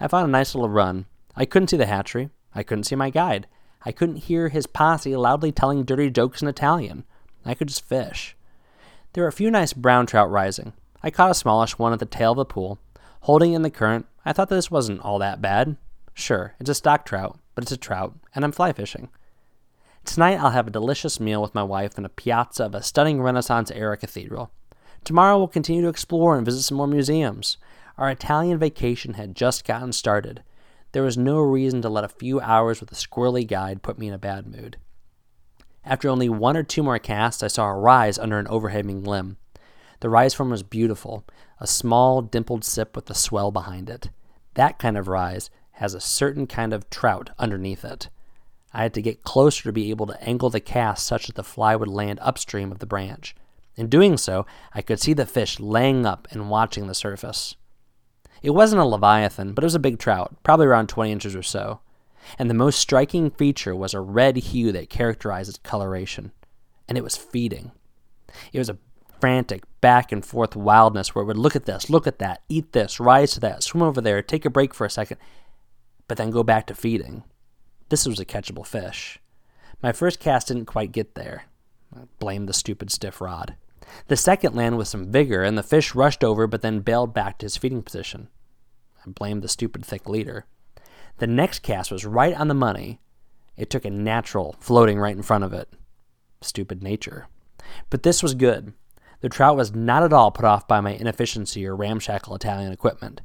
I 0.00 0.08
found 0.08 0.28
a 0.28 0.32
nice 0.32 0.54
little 0.54 0.68
run. 0.68 1.06
I 1.36 1.44
couldn't 1.44 1.68
see 1.68 1.76
the 1.76 1.86
hatchery. 1.86 2.30
I 2.54 2.62
couldn't 2.62 2.84
see 2.84 2.96
my 2.96 3.10
guide. 3.10 3.46
I 3.84 3.92
couldn't 3.92 4.16
hear 4.16 4.48
his 4.48 4.66
posse 4.66 5.14
loudly 5.14 5.52
telling 5.52 5.84
dirty 5.84 6.10
jokes 6.10 6.42
in 6.42 6.48
Italian. 6.48 7.04
I 7.44 7.54
could 7.54 7.68
just 7.68 7.86
fish. 7.86 8.36
There 9.14 9.22
were 9.22 9.28
a 9.28 9.32
few 9.32 9.48
nice 9.48 9.72
brown 9.72 10.06
trout 10.06 10.28
rising. 10.28 10.72
I 11.00 11.10
caught 11.10 11.30
a 11.30 11.34
smallish 11.34 11.78
one 11.78 11.92
at 11.92 12.00
the 12.00 12.04
tail 12.04 12.32
of 12.32 12.36
the 12.36 12.44
pool. 12.44 12.80
Holding 13.20 13.52
in 13.52 13.62
the 13.62 13.70
current, 13.70 14.06
I 14.24 14.32
thought 14.32 14.48
that 14.48 14.56
this 14.56 14.72
wasn't 14.72 15.02
all 15.02 15.20
that 15.20 15.40
bad. 15.40 15.76
Sure, 16.14 16.56
it's 16.58 16.68
a 16.68 16.74
stock 16.74 17.06
trout, 17.06 17.38
but 17.54 17.62
it's 17.62 17.70
a 17.70 17.76
trout, 17.76 18.16
and 18.34 18.44
I'm 18.44 18.50
fly 18.50 18.72
fishing. 18.72 19.10
Tonight 20.04 20.40
I'll 20.40 20.50
have 20.50 20.66
a 20.66 20.72
delicious 20.72 21.20
meal 21.20 21.40
with 21.40 21.54
my 21.54 21.62
wife 21.62 21.96
in 21.96 22.04
a 22.04 22.08
piazza 22.08 22.64
of 22.64 22.74
a 22.74 22.82
stunning 22.82 23.22
Renaissance 23.22 23.70
era 23.70 23.96
cathedral. 23.96 24.50
Tomorrow 25.04 25.38
we'll 25.38 25.46
continue 25.46 25.82
to 25.82 25.88
explore 25.88 26.36
and 26.36 26.44
visit 26.44 26.62
some 26.62 26.76
more 26.76 26.88
museums. 26.88 27.56
Our 27.96 28.10
Italian 28.10 28.58
vacation 28.58 29.14
had 29.14 29.36
just 29.36 29.64
gotten 29.64 29.92
started. 29.92 30.42
There 30.90 31.04
was 31.04 31.16
no 31.16 31.38
reason 31.38 31.82
to 31.82 31.88
let 31.88 32.02
a 32.02 32.08
few 32.08 32.40
hours 32.40 32.80
with 32.80 32.90
a 32.90 32.96
squirrely 32.96 33.46
guide 33.46 33.82
put 33.82 33.96
me 33.96 34.08
in 34.08 34.14
a 34.14 34.18
bad 34.18 34.48
mood. 34.48 34.76
After 35.84 36.08
only 36.08 36.28
one 36.28 36.56
or 36.56 36.62
two 36.62 36.82
more 36.82 36.98
casts, 36.98 37.42
I 37.42 37.48
saw 37.48 37.66
a 37.66 37.78
rise 37.78 38.18
under 38.18 38.38
an 38.38 38.48
overhanging 38.48 39.04
limb. 39.04 39.36
The 40.00 40.08
rise 40.08 40.34
form 40.34 40.50
was 40.50 40.62
beautiful, 40.62 41.24
a 41.60 41.66
small, 41.66 42.22
dimpled 42.22 42.64
sip 42.64 42.96
with 42.96 43.08
a 43.10 43.14
swell 43.14 43.50
behind 43.50 43.90
it. 43.90 44.10
That 44.54 44.78
kind 44.78 44.96
of 44.96 45.08
rise 45.08 45.50
has 45.72 45.94
a 45.94 46.00
certain 46.00 46.46
kind 46.46 46.72
of 46.72 46.88
trout 46.88 47.30
underneath 47.38 47.84
it. 47.84 48.08
I 48.72 48.82
had 48.82 48.94
to 48.94 49.02
get 49.02 49.22
closer 49.22 49.62
to 49.64 49.72
be 49.72 49.90
able 49.90 50.06
to 50.06 50.22
angle 50.22 50.50
the 50.50 50.60
cast 50.60 51.06
such 51.06 51.26
that 51.26 51.36
the 51.36 51.44
fly 51.44 51.76
would 51.76 51.88
land 51.88 52.18
upstream 52.22 52.72
of 52.72 52.78
the 52.78 52.86
branch. 52.86 53.34
In 53.76 53.88
doing 53.88 54.16
so, 54.16 54.46
I 54.72 54.82
could 54.82 55.00
see 55.00 55.12
the 55.12 55.26
fish 55.26 55.60
laying 55.60 56.06
up 56.06 56.28
and 56.30 56.50
watching 56.50 56.86
the 56.86 56.94
surface. 56.94 57.56
It 58.42 58.50
wasn't 58.50 58.82
a 58.82 58.84
leviathan, 58.84 59.52
but 59.52 59.64
it 59.64 59.66
was 59.66 59.74
a 59.74 59.80
big 59.80 59.98
trout, 59.98 60.36
probably 60.42 60.66
around 60.66 60.88
20 60.88 61.10
inches 61.10 61.34
or 61.34 61.42
so. 61.42 61.80
And 62.38 62.48
the 62.48 62.54
most 62.54 62.78
striking 62.78 63.30
feature 63.30 63.74
was 63.74 63.94
a 63.94 64.00
red 64.00 64.36
hue 64.36 64.72
that 64.72 64.90
characterized 64.90 65.48
its 65.48 65.58
coloration. 65.58 66.32
And 66.88 66.98
it 66.98 67.04
was 67.04 67.16
feeding. 67.16 67.72
It 68.52 68.58
was 68.58 68.68
a 68.68 68.78
frantic 69.20 69.62
back 69.80 70.12
and 70.12 70.24
forth 70.24 70.56
wildness 70.56 71.14
where 71.14 71.22
it 71.22 71.26
would 71.26 71.36
look 71.36 71.56
at 71.56 71.66
this, 71.66 71.88
look 71.88 72.06
at 72.06 72.18
that, 72.18 72.42
eat 72.48 72.72
this, 72.72 73.00
rise 73.00 73.32
to 73.32 73.40
that, 73.40 73.62
swim 73.62 73.82
over 73.82 74.00
there, 74.00 74.20
take 74.20 74.44
a 74.44 74.50
break 74.50 74.74
for 74.74 74.84
a 74.84 74.90
second, 74.90 75.18
but 76.08 76.18
then 76.18 76.30
go 76.30 76.42
back 76.42 76.66
to 76.66 76.74
feeding. 76.74 77.24
This 77.88 78.06
was 78.06 78.20
a 78.20 78.24
catchable 78.24 78.66
fish. 78.66 79.18
My 79.82 79.92
first 79.92 80.20
cast 80.20 80.48
didn't 80.48 80.66
quite 80.66 80.92
get 80.92 81.14
there. 81.14 81.44
I 81.94 82.00
blamed 82.18 82.48
the 82.48 82.52
stupid 82.52 82.90
stiff 82.90 83.20
rod. 83.20 83.56
The 84.08 84.16
second 84.16 84.54
landed 84.54 84.78
with 84.78 84.88
some 84.88 85.12
vigor, 85.12 85.42
and 85.42 85.56
the 85.56 85.62
fish 85.62 85.94
rushed 85.94 86.24
over 86.24 86.46
but 86.46 86.62
then 86.62 86.80
bailed 86.80 87.14
back 87.14 87.38
to 87.38 87.46
his 87.46 87.56
feeding 87.56 87.82
position. 87.82 88.28
I 89.06 89.10
blamed 89.10 89.42
the 89.42 89.48
stupid 89.48 89.84
thick 89.84 90.08
leader. 90.08 90.46
The 91.18 91.26
next 91.26 91.60
cast 91.60 91.92
was 91.92 92.04
right 92.04 92.34
on 92.34 92.48
the 92.48 92.54
money. 92.54 93.00
It 93.56 93.70
took 93.70 93.84
a 93.84 93.90
natural 93.90 94.56
floating 94.58 94.98
right 94.98 95.16
in 95.16 95.22
front 95.22 95.44
of 95.44 95.52
it. 95.52 95.68
Stupid 96.40 96.82
nature. 96.82 97.28
But 97.90 98.02
this 98.02 98.22
was 98.22 98.34
good. 98.34 98.72
The 99.20 99.28
trout 99.28 99.56
was 99.56 99.74
not 99.74 100.02
at 100.02 100.12
all 100.12 100.30
put 100.30 100.44
off 100.44 100.68
by 100.68 100.80
my 100.80 100.90
inefficiency 100.90 101.66
or 101.66 101.76
ramshackle 101.76 102.34
Italian 102.34 102.72
equipment. 102.72 103.20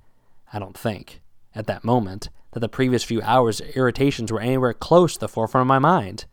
I 0.54 0.60
don't 0.60 0.78
think, 0.78 1.22
at 1.54 1.68
that 1.68 1.84
moment, 1.84 2.30
that 2.52 2.60
the 2.60 2.70
previous 2.70 3.04
few 3.04 3.22
hours' 3.22 3.62
irritations 3.62 4.32
were 4.32 4.40
anywhere 4.40 4.74
close 4.74 5.16
to 5.16 5.20
the 5.20 5.28
forefront 5.28 5.64
of 5.64 5.68
my 5.68 5.80
mind. 5.80 6.26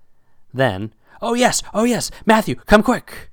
Then, 0.55 0.95
oh 1.21 1.35
yes, 1.35 1.63
oh 1.75 1.85
yes, 1.85 2.11
Matthew, 2.25 2.55
come 2.55 2.83
quick! 2.83 3.31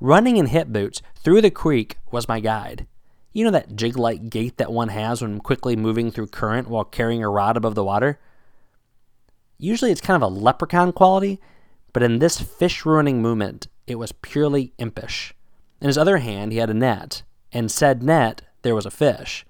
Running 0.00 0.36
in 0.36 0.46
hip 0.46 0.68
boots 0.68 1.00
through 1.14 1.40
the 1.40 1.50
creek 1.50 1.98
was 2.10 2.28
my 2.28 2.40
guide. 2.40 2.86
You 3.34 3.44
know 3.44 3.50
that 3.50 3.74
jig 3.74 3.98
like 3.98 4.30
gait 4.30 4.58
that 4.58 4.72
one 4.72 4.88
has 4.88 5.20
when 5.20 5.40
quickly 5.40 5.74
moving 5.74 6.12
through 6.12 6.28
current 6.28 6.68
while 6.68 6.84
carrying 6.84 7.22
a 7.22 7.28
rod 7.28 7.56
above 7.56 7.74
the 7.74 7.84
water? 7.84 8.20
Usually 9.58 9.90
it's 9.90 10.00
kind 10.00 10.22
of 10.22 10.22
a 10.22 10.32
leprechaun 10.32 10.92
quality, 10.92 11.40
but 11.92 12.04
in 12.04 12.20
this 12.20 12.40
fish 12.40 12.86
ruining 12.86 13.20
movement, 13.20 13.66
it 13.88 13.96
was 13.96 14.12
purely 14.12 14.72
impish. 14.78 15.34
In 15.80 15.88
his 15.88 15.98
other 15.98 16.18
hand, 16.18 16.52
he 16.52 16.58
had 16.58 16.70
a 16.70 16.74
net, 16.74 17.24
and 17.52 17.72
said 17.72 18.04
net, 18.04 18.42
there 18.62 18.74
was 18.74 18.86
a 18.86 18.90
fish. 18.90 19.44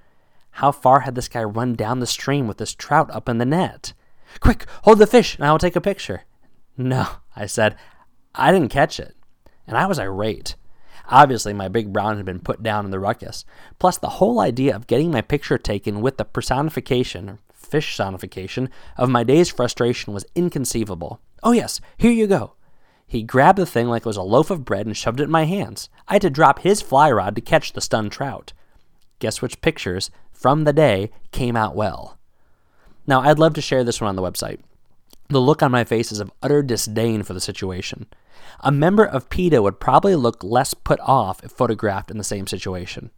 How 0.53 0.73
far 0.73 1.01
had 1.01 1.15
this 1.15 1.29
guy 1.29 1.45
run 1.45 1.75
down 1.75 2.01
the 2.01 2.07
stream 2.07 2.49
with 2.49 2.57
this 2.57 2.75
trout 2.75 3.11
up 3.11 3.29
in 3.29 3.37
the 3.37 3.45
net? 3.45 3.93
Quick, 4.41 4.65
hold 4.85 4.99
the 4.99 5.07
fish 5.07 5.37
and 5.37 5.45
I 5.45 5.51
will 5.51 5.59
take 5.59 5.77
a 5.77 5.81
picture. 5.81 6.23
No, 6.79 7.07
I 7.37 7.45
said. 7.45 7.77
I 8.35 8.51
didn't 8.51 8.71
catch 8.71 8.99
it. 8.99 9.15
And 9.67 9.77
I 9.77 9.87
was 9.87 9.99
irate. 9.99 10.57
Obviously, 11.09 11.53
my 11.53 11.69
big 11.69 11.93
brown 11.93 12.17
had 12.17 12.27
been 12.27 12.41
put 12.41 12.63
down 12.63 12.85
in 12.85 12.91
the 12.91 12.99
ruckus. 12.99 13.45
Plus, 13.79 13.99
the 13.99 14.09
whole 14.09 14.41
idea 14.41 14.75
of 14.75 14.87
getting 14.87 15.11
my 15.11 15.21
picture 15.21 15.59
taken 15.59 16.01
with 16.01 16.17
the 16.17 16.25
personification, 16.25 17.39
fish 17.53 17.97
sonification, 17.97 18.69
of 18.97 19.11
my 19.11 19.23
day's 19.23 19.51
frustration 19.51 20.13
was 20.13 20.27
inconceivable. 20.35 21.21
Oh, 21.43 21.53
yes, 21.53 21.81
here 21.99 22.13
you 22.13 22.27
go. 22.27 22.55
He 23.07 23.23
grabbed 23.23 23.59
the 23.59 23.67
thing 23.67 23.89
like 23.89 24.03
it 24.03 24.07
was 24.07 24.17
a 24.17 24.23
loaf 24.23 24.51
of 24.51 24.65
bread 24.65 24.87
and 24.87 24.97
shoved 24.97 25.21
it 25.21 25.25
in 25.25 25.31
my 25.31 25.45
hands. 25.45 25.89
I 26.09 26.15
had 26.15 26.23
to 26.23 26.31
drop 26.31 26.61
his 26.61 26.81
fly 26.81 27.13
rod 27.13 27.35
to 27.37 27.43
catch 27.43 27.73
the 27.73 27.81
stunned 27.81 28.13
trout. 28.13 28.53
Guess 29.19 29.43
which 29.43 29.61
pictures 29.61 30.11
from 30.33 30.65
the 30.65 30.73
day 30.73 31.11
came 31.31 31.55
out 31.55 31.77
well. 31.77 32.19
Now, 33.07 33.21
I'd 33.21 33.39
love 33.39 33.55
to 33.55 33.61
share 33.61 33.85
this 33.85 34.01
one 34.01 34.09
on 34.09 34.17
the 34.17 34.23
website. 34.23 34.61
The 35.29 35.41
look 35.41 35.63
on 35.63 35.71
my 35.71 35.85
face 35.85 36.13
is 36.13 36.21
of 36.21 36.33
utter 36.43 36.63
disdain 36.63 37.23
for 37.23 37.35
the 37.35 37.41
situation. 37.41 38.07
A 38.61 38.73
member 38.73 39.05
of 39.05 39.29
PETA 39.29 39.63
would 39.63 39.81
probably 39.81 40.17
look 40.17 40.43
less 40.43 40.75
put 40.75 41.01
off 41.01 41.43
if 41.45 41.51
photographed 41.51 42.11
in 42.11 42.19
the 42.19 42.25
same 42.25 42.47
situation. 42.47 43.11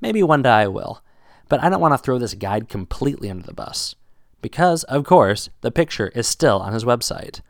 Maybe 0.00 0.22
one 0.22 0.42
day 0.42 0.50
I 0.50 0.66
will, 0.68 1.02
but 1.48 1.62
I 1.62 1.68
don't 1.68 1.80
want 1.80 1.94
to 1.94 1.98
throw 1.98 2.18
this 2.18 2.34
guide 2.34 2.68
completely 2.68 3.30
under 3.30 3.44
the 3.44 3.54
bus. 3.54 3.94
Because, 4.40 4.84
of 4.84 5.04
course, 5.04 5.50
the 5.60 5.70
picture 5.70 6.08
is 6.08 6.26
still 6.28 6.60
on 6.60 6.72
his 6.72 6.84
website. 6.84 7.40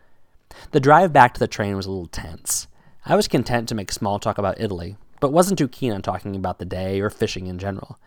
The 0.70 0.80
drive 0.80 1.12
back 1.12 1.34
to 1.34 1.40
the 1.40 1.46
train 1.46 1.76
was 1.76 1.86
a 1.86 1.90
little 1.90 2.06
tense. 2.06 2.66
I 3.04 3.16
was 3.16 3.28
content 3.28 3.68
to 3.68 3.74
make 3.74 3.92
small 3.92 4.18
talk 4.18 4.38
about 4.38 4.60
Italy, 4.60 4.96
but 5.20 5.32
wasn't 5.32 5.58
too 5.58 5.68
keen 5.68 5.92
on 5.92 6.02
talking 6.02 6.34
about 6.34 6.58
the 6.58 6.64
day 6.64 7.00
or 7.00 7.10
fishing 7.10 7.46
in 7.46 7.58
general. 7.58 7.98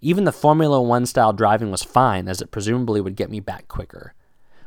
Even 0.00 0.24
the 0.24 0.32
Formula 0.32 0.80
One 0.80 1.04
style 1.06 1.32
driving 1.32 1.70
was 1.70 1.82
fine, 1.82 2.28
as 2.28 2.40
it 2.40 2.50
presumably 2.50 3.00
would 3.00 3.16
get 3.16 3.30
me 3.30 3.40
back 3.40 3.68
quicker. 3.68 4.14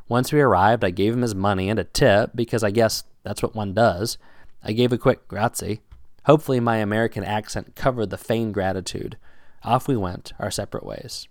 Once 0.08 0.32
we 0.32 0.42
arrived, 0.42 0.84
I 0.84 0.92
gave 0.92 1.14
him 1.14 1.22
his 1.22 1.34
money 1.34 1.70
and 1.70 1.80
a 1.80 1.86
tip 1.86 2.32
because 2.36 2.64
I 2.64 2.72
guess 2.72 3.04
that's 3.24 3.42
what 3.42 3.56
one 3.56 3.74
does. 3.74 4.18
I 4.64 4.72
gave 4.74 4.94
a 4.94 4.98
quick 4.98 5.28
grazie. 5.28 5.82
Hopefully, 6.26 6.60
my 6.60 6.78
American 6.78 7.24
accent 7.24 7.76
covered 7.76 8.10
the 8.10 8.18
feigned 8.18 8.54
gratitude. 8.54 9.18
Off 9.64 9.88
we 9.88 9.98
went, 9.98 10.34
our 10.40 10.52
separate 10.52 10.86
ways. 10.86 11.28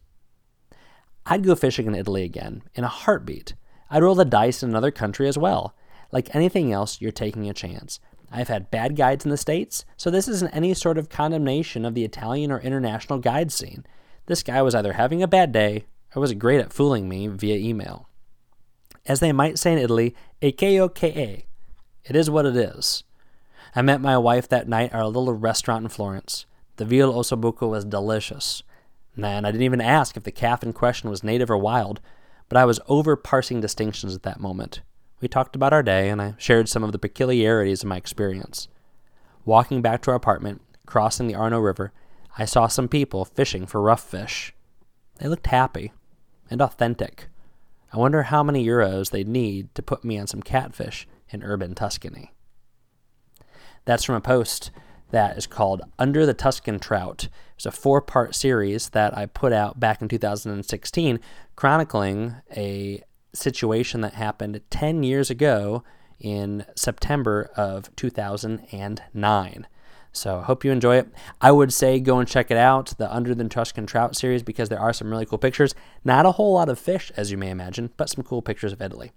I'd 1.24 1.44
go 1.44 1.55
fishing 1.55 1.87
in 1.87 1.94
Italy 1.94 2.24
again, 2.24 2.62
in 2.74 2.85
a 2.85 2.88
heartbeat. 2.88 3.55
I'd 3.90 4.02
roll 4.02 4.14
the 4.14 4.24
dice 4.24 4.62
in 4.62 4.70
another 4.70 4.90
country 4.90 5.28
as 5.28 5.38
well. 5.38 5.74
Like 6.11 6.35
anything 6.35 6.72
else, 6.72 7.00
you're 7.00 7.12
taking 7.12 7.48
a 7.48 7.55
chance. 7.55 8.00
I've 8.31 8.48
had 8.48 8.70
bad 8.70 8.96
guides 8.96 9.24
in 9.24 9.31
the 9.31 9.37
States, 9.37 9.85
so 9.96 10.11
this 10.11 10.26
isn't 10.26 10.55
any 10.55 10.72
sort 10.74 10.98
of 10.98 11.11
condemnation 11.11 11.85
of 11.85 11.94
the 11.94 12.05
Italian 12.05 12.50
or 12.50 12.61
international 12.61 13.18
guide 13.18 13.52
scene. 13.52 13.85
This 14.26 14.42
guy 14.42 14.62
was 14.62 14.74
either 14.74 14.94
having 14.94 15.22
a 15.22 15.28
bad 15.28 15.52
day 15.52 15.85
or 16.14 16.20
was 16.20 16.33
great 16.35 16.61
at 16.61 16.72
fooling 16.72 17.09
me 17.09 17.28
via 17.28 17.57
email. 17.57 18.09
As 19.07 19.20
they 19.20 19.33
might 19.33 19.59
say 19.59 19.72
in 19.72 19.78
Italy, 19.78 20.14
e 20.40 20.52
che 20.52 20.81
okay. 20.81 21.46
It 22.05 22.17
is 22.17 22.29
what 22.29 22.47
it 22.47 22.57
is. 22.57 23.05
I 23.75 23.83
met 23.83 24.01
my 24.01 24.19
wife 24.19 24.49
that 24.49 24.69
night 24.69 24.93
at 24.93 25.01
a 25.03 25.07
little 25.07 25.33
restaurant 25.35 25.85
in 25.85 25.88
Florence. 25.88 26.47
The 26.77 26.85
veal 26.85 27.12
ossobuco 27.12 27.71
was 27.71 27.85
delicious. 27.85 28.62
And 29.17 29.47
I 29.47 29.51
didn't 29.51 29.62
even 29.62 29.81
ask 29.81 30.17
if 30.17 30.25
the 30.25 30.33
calf 30.33 30.62
in 30.62 30.73
question 30.73 31.11
was 31.11 31.23
native 31.23 31.51
or 31.51 31.57
wild, 31.59 32.01
but 32.49 32.59
I 32.59 32.65
was 32.65 32.81
over 32.88 33.15
parsing 33.15 33.61
distinctions 33.61 34.15
at 34.15 34.25
that 34.25 34.41
moment. 34.41 34.81
We 35.21 35.29
talked 35.29 35.55
about 35.55 35.73
our 35.73 35.83
day, 35.83 36.09
and 36.09 36.21
I 36.21 36.35
shared 36.38 36.69
some 36.69 36.83
of 36.83 36.93
the 36.93 36.99
peculiarities 36.99 37.83
of 37.83 37.88
my 37.88 37.97
experience. 37.97 38.69
Walking 39.45 39.81
back 39.81 40.03
to 40.03 40.11
our 40.11 40.17
apartment, 40.17 40.61
crossing 40.87 41.29
the 41.29 41.35
Arno 41.35 41.61
River, 41.61 41.93
I 42.37 42.45
saw 42.45 42.67
some 42.67 42.88
people 42.88 43.25
fishing 43.25 43.67
for 43.67 43.81
rough 43.81 44.03
fish. 44.03 44.55
They 45.19 45.29
looked 45.29 45.47
happy 45.47 45.93
and 46.51 46.61
authentic. 46.61 47.29
I 47.93 47.99
wonder 47.99 48.25
how 48.25 48.43
many 48.43 48.67
euros 48.67 49.11
they'd 49.11 49.29
need 49.29 49.73
to 49.77 49.83
put 49.83 50.05
me 50.05 50.19
on 50.19 50.27
some 50.27 50.43
catfish 50.43 51.07
in 51.33 51.42
urban 51.42 51.75
Tuscany. 51.75 52.33
That's 53.85 54.05
from 54.05 54.14
a 54.14 54.21
post 54.21 54.71
that 55.11 55.37
is 55.37 55.47
called 55.47 55.83
Under 55.99 56.25
the 56.25 56.35
Tuscan 56.35 56.79
Trout. 56.79 57.29
It's 57.57 57.66
a 57.66 57.71
four 57.71 58.01
part 58.01 58.35
series 58.35 58.90
that 58.90 59.16
I 59.16 59.27
put 59.27 59.53
out 59.53 59.79
back 59.79 60.03
in 60.03 60.09
2016, 60.09 61.21
chronicling 61.55 62.37
a 62.57 63.03
situation 63.35 64.01
that 64.01 64.14
happened 64.14 64.61
10 64.71 65.03
years 65.03 65.31
ago 65.31 65.85
in 66.18 66.64
September 66.77 67.51
of 67.57 67.95
2009. 67.97 69.66
So 70.14 70.38
I 70.40 70.42
hope 70.42 70.64
you 70.64 70.71
enjoy 70.71 70.97
it. 70.97 71.09
I 71.40 71.53
would 71.53 71.73
say 71.73 71.99
go 71.99 72.18
and 72.18 72.29
check 72.29 72.51
it 72.51 72.57
out, 72.57 72.95
the 72.99 73.12
Under 73.12 73.35
the 73.35 73.49
Tuscan 73.49 73.87
Trout 73.87 74.14
series, 74.14 74.42
because 74.42 74.68
there 74.68 74.81
are 74.81 74.92
some 74.92 75.11
really 75.11 75.25
cool 75.25 75.38
pictures. 75.38 75.75
Not 76.05 76.27
a 76.27 76.33
whole 76.33 76.53
lot 76.55 76.68
of 76.68 76.79
fish, 76.79 77.11
as 77.16 77.31
you 77.31 77.38
may 77.38 77.51
imagine, 77.51 77.90
but 77.97 78.11
some 78.11 78.23
cool 78.23 78.42
pictures 78.42 78.73
of 78.73 78.83
Italy. 78.83 79.12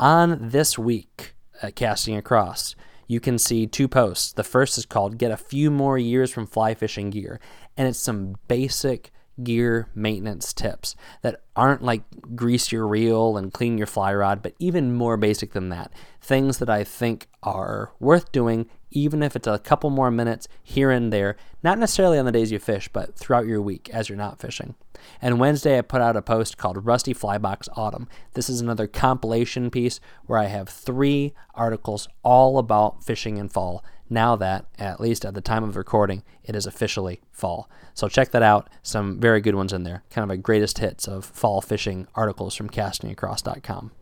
On 0.00 0.38
this 0.48 0.78
week 0.78 1.34
at 1.60 1.76
Casting 1.76 2.16
Across, 2.16 2.74
you 3.06 3.20
can 3.20 3.38
see 3.38 3.66
two 3.66 3.86
posts. 3.86 4.32
The 4.32 4.42
first 4.42 4.78
is 4.78 4.86
called 4.86 5.18
Get 5.18 5.30
a 5.30 5.36
Few 5.36 5.70
More 5.70 5.98
Years 5.98 6.30
from 6.30 6.46
Fly 6.46 6.72
Fishing 6.72 7.10
Gear, 7.10 7.38
and 7.76 7.86
it's 7.86 7.98
some 7.98 8.36
basic 8.48 9.12
gear 9.44 9.88
maintenance 9.94 10.54
tips 10.54 10.96
that 11.20 11.42
aren't 11.54 11.82
like 11.82 12.02
grease 12.34 12.72
your 12.72 12.88
reel 12.88 13.36
and 13.36 13.52
clean 13.52 13.76
your 13.76 13.86
fly 13.86 14.14
rod, 14.14 14.40
but 14.40 14.54
even 14.58 14.94
more 14.94 15.18
basic 15.18 15.52
than 15.52 15.68
that. 15.68 15.92
Things 16.22 16.56
that 16.60 16.70
I 16.70 16.82
think 16.82 17.28
are 17.42 17.92
worth 18.00 18.32
doing, 18.32 18.70
even 18.90 19.22
if 19.22 19.36
it's 19.36 19.46
a 19.46 19.58
couple 19.58 19.90
more 19.90 20.10
minutes 20.10 20.48
here 20.62 20.90
and 20.90 21.12
there, 21.12 21.36
not 21.62 21.78
necessarily 21.78 22.18
on 22.18 22.24
the 22.24 22.32
days 22.32 22.50
you 22.50 22.58
fish, 22.58 22.88
but 22.88 23.14
throughout 23.14 23.46
your 23.46 23.62
week 23.62 23.88
as 23.92 24.08
you're 24.08 24.18
not 24.18 24.40
fishing. 24.40 24.74
And 25.22 25.40
Wednesday, 25.40 25.78
I 25.78 25.82
put 25.82 26.02
out 26.02 26.16
a 26.16 26.22
post 26.22 26.58
called 26.58 26.84
Rusty 26.84 27.14
Flybox 27.14 27.68
Autumn. 27.76 28.08
This 28.34 28.50
is 28.50 28.60
another 28.60 28.86
compilation 28.86 29.70
piece 29.70 30.00
where 30.26 30.38
I 30.38 30.46
have 30.46 30.68
three 30.68 31.32
articles 31.54 32.08
all 32.22 32.58
about 32.58 33.02
fishing 33.04 33.36
in 33.36 33.48
fall 33.48 33.84
now 34.10 34.34
that, 34.36 34.66
at 34.76 35.00
least 35.00 35.24
at 35.24 35.34
the 35.34 35.40
time 35.40 35.62
of 35.62 35.76
recording, 35.76 36.24
it 36.42 36.56
is 36.56 36.66
officially 36.66 37.20
fall. 37.30 37.70
So 37.94 38.08
check 38.08 38.32
that 38.32 38.42
out. 38.42 38.68
Some 38.82 39.20
very 39.20 39.40
good 39.40 39.54
ones 39.54 39.72
in 39.72 39.84
there. 39.84 40.02
Kind 40.10 40.24
of 40.24 40.30
a 40.30 40.36
greatest 40.36 40.78
hits 40.78 41.06
of 41.06 41.24
fall 41.24 41.60
fishing 41.60 42.08
articles 42.16 42.56
from 42.56 42.68
castingacross.com. 42.68 43.92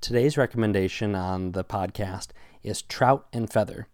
Today's 0.00 0.38
recommendation 0.38 1.14
on 1.14 1.52
the 1.52 1.62
podcast 1.62 2.28
is 2.62 2.80
Trout 2.80 3.26
and 3.34 3.52
Feather. 3.52 3.86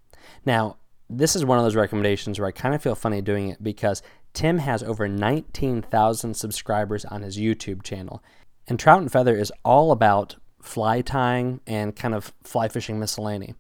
Now, 0.45 0.77
this 1.11 1.35
is 1.35 1.45
one 1.45 1.59
of 1.59 1.65
those 1.65 1.75
recommendations 1.75 2.39
where 2.39 2.47
I 2.47 2.53
kind 2.53 2.77
of 2.77 2.83
feel 2.83 2.95
funny 2.95 3.21
doing 3.21 3.49
it 3.49 3.61
because 3.61 4.03
Tim 4.33 4.59
has 4.59 4.85
over 4.85 5.09
19,000 5.09 6.35
subscribers 6.35 7.05
on 7.07 7.23
his 7.23 7.39
YouTube 7.39 7.83
channel. 7.83 8.23
And 8.69 8.79
Trout 8.79 9.03
and 9.03 9.11
Feather 9.11 9.37
is 9.37 9.53
all 9.65 9.91
about 9.91 10.37
fly 10.63 11.01
tying 11.01 11.61
and 11.67 11.97
kind 11.97 12.15
of 12.15 12.33
fly 12.45 12.69
fishing 12.69 13.01
miscellany. 13.01 13.57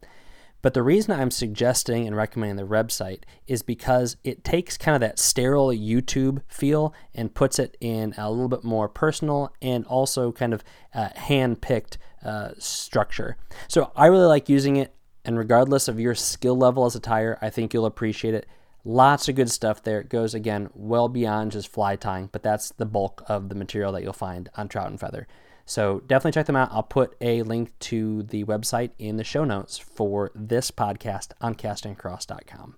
But 0.63 0.75
the 0.75 0.85
reason 0.85 1.13
I'm 1.13 1.31
suggesting 1.33 2.07
and 2.07 2.17
recommending 2.17 2.57
the 2.57 2.63
website 2.63 3.23
is 3.47 3.63
because 3.63 4.17
it 4.23 4.45
takes 4.45 4.77
kind 4.77 4.95
of 4.95 5.01
that 5.01 5.19
sterile 5.19 5.69
YouTube 5.69 6.43
feel 6.49 6.95
and 7.13 7.35
puts 7.35 7.59
it 7.59 7.77
in 7.81 8.15
a 8.17 8.31
little 8.31 8.49
bit 8.49 8.65
more 8.65 8.89
personal 8.89 9.53
and 9.61 9.85
also 9.87 10.31
kind 10.31 10.55
of 10.55 10.65
uh, 10.95 11.11
hand 11.15 11.61
picked 11.61 11.99
uh, 12.27 12.51
structure. 12.59 13.37
So 13.69 13.93
I 13.95 14.07
really 14.07 14.27
like 14.27 14.49
using 14.49 14.77
it. 14.77 14.93
And 15.25 15.39
regardless 15.39 15.89
of 15.89 15.99
your 15.99 16.15
skill 16.15 16.57
level 16.57 16.85
as 16.85 16.95
a 16.95 17.01
tyer, 17.01 17.39
I 17.41 17.51
think 17.51 17.73
you'll 17.73 17.87
appreciate 17.87 18.35
it. 18.35 18.47
Lots 18.85 19.29
of 19.29 19.35
good 19.35 19.51
stuff 19.51 19.83
there. 19.83 20.01
It 20.01 20.09
goes 20.09 20.35
again 20.35 20.71
well 20.75 21.09
beyond 21.09 21.53
just 21.53 21.69
fly 21.69 21.97
tying, 21.97 22.29
but 22.31 22.43
that's 22.43 22.71
the 22.71 22.87
bulk 22.87 23.25
of 23.27 23.49
the 23.49 23.57
material 23.57 23.93
that 23.93 24.03
you'll 24.03 24.13
find 24.13 24.49
on 24.57 24.69
Trout 24.69 24.89
and 24.89 25.01
Feather. 25.01 25.27
So 25.65 26.01
definitely 26.07 26.33
check 26.33 26.47
them 26.47 26.55
out. 26.55 26.69
I'll 26.71 26.85
put 26.85 27.17
a 27.21 27.43
link 27.43 27.77
to 27.81 28.23
the 28.23 28.45
website 28.45 28.91
in 28.99 29.17
the 29.17 29.25
show 29.25 29.45
notes 29.45 29.79
for 29.79 30.31
this 30.35 30.71
podcast 30.71 31.33
on 31.41 31.57
castingacross.com. 31.57 32.77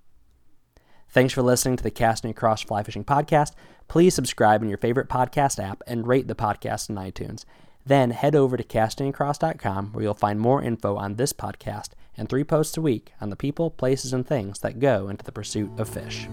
Thanks 1.11 1.35
for 1.35 1.43
listening 1.43 1.77
to 1.77 1.83
the 1.83 1.91
Casting 1.91 2.31
Across 2.31 2.63
Fly 2.63 2.83
Fishing 2.83 3.05
Podcast. 3.05 3.53
Please 3.89 4.15
subscribe 4.15 4.63
in 4.63 4.69
your 4.69 4.79
favorite 4.79 5.09
podcast 5.09 5.63
app 5.63 5.83
and 5.87 6.07
rate 6.07 6.29
the 6.29 6.35
podcast 6.35 6.89
in 6.89 6.97
iTunes. 6.97 7.45
Then 7.87 8.11
head 8.11 8.35
over 8.35 8.57
to 8.57 8.65
castingacross.com 8.65 9.93
where 9.93 10.03
you'll 10.03 10.15
find 10.15 10.41
more 10.41 10.63
info 10.63 10.97
on 10.97 11.15
this 11.15 11.33
podcast 11.33 11.91
and 12.17 12.29
three 12.29 12.45
posts 12.45 12.77
a 12.77 12.83
week 12.83 13.13
on 13.21 13.31
the 13.31 13.37
people, 13.37 13.71
places, 13.71 14.13
and 14.13 14.27
things 14.27 14.59
that 14.61 14.81
go 14.81 15.09
into 15.09 15.25
the 15.25 15.33
pursuit 15.33 15.71
of 15.79 15.89
fish. 15.89 16.27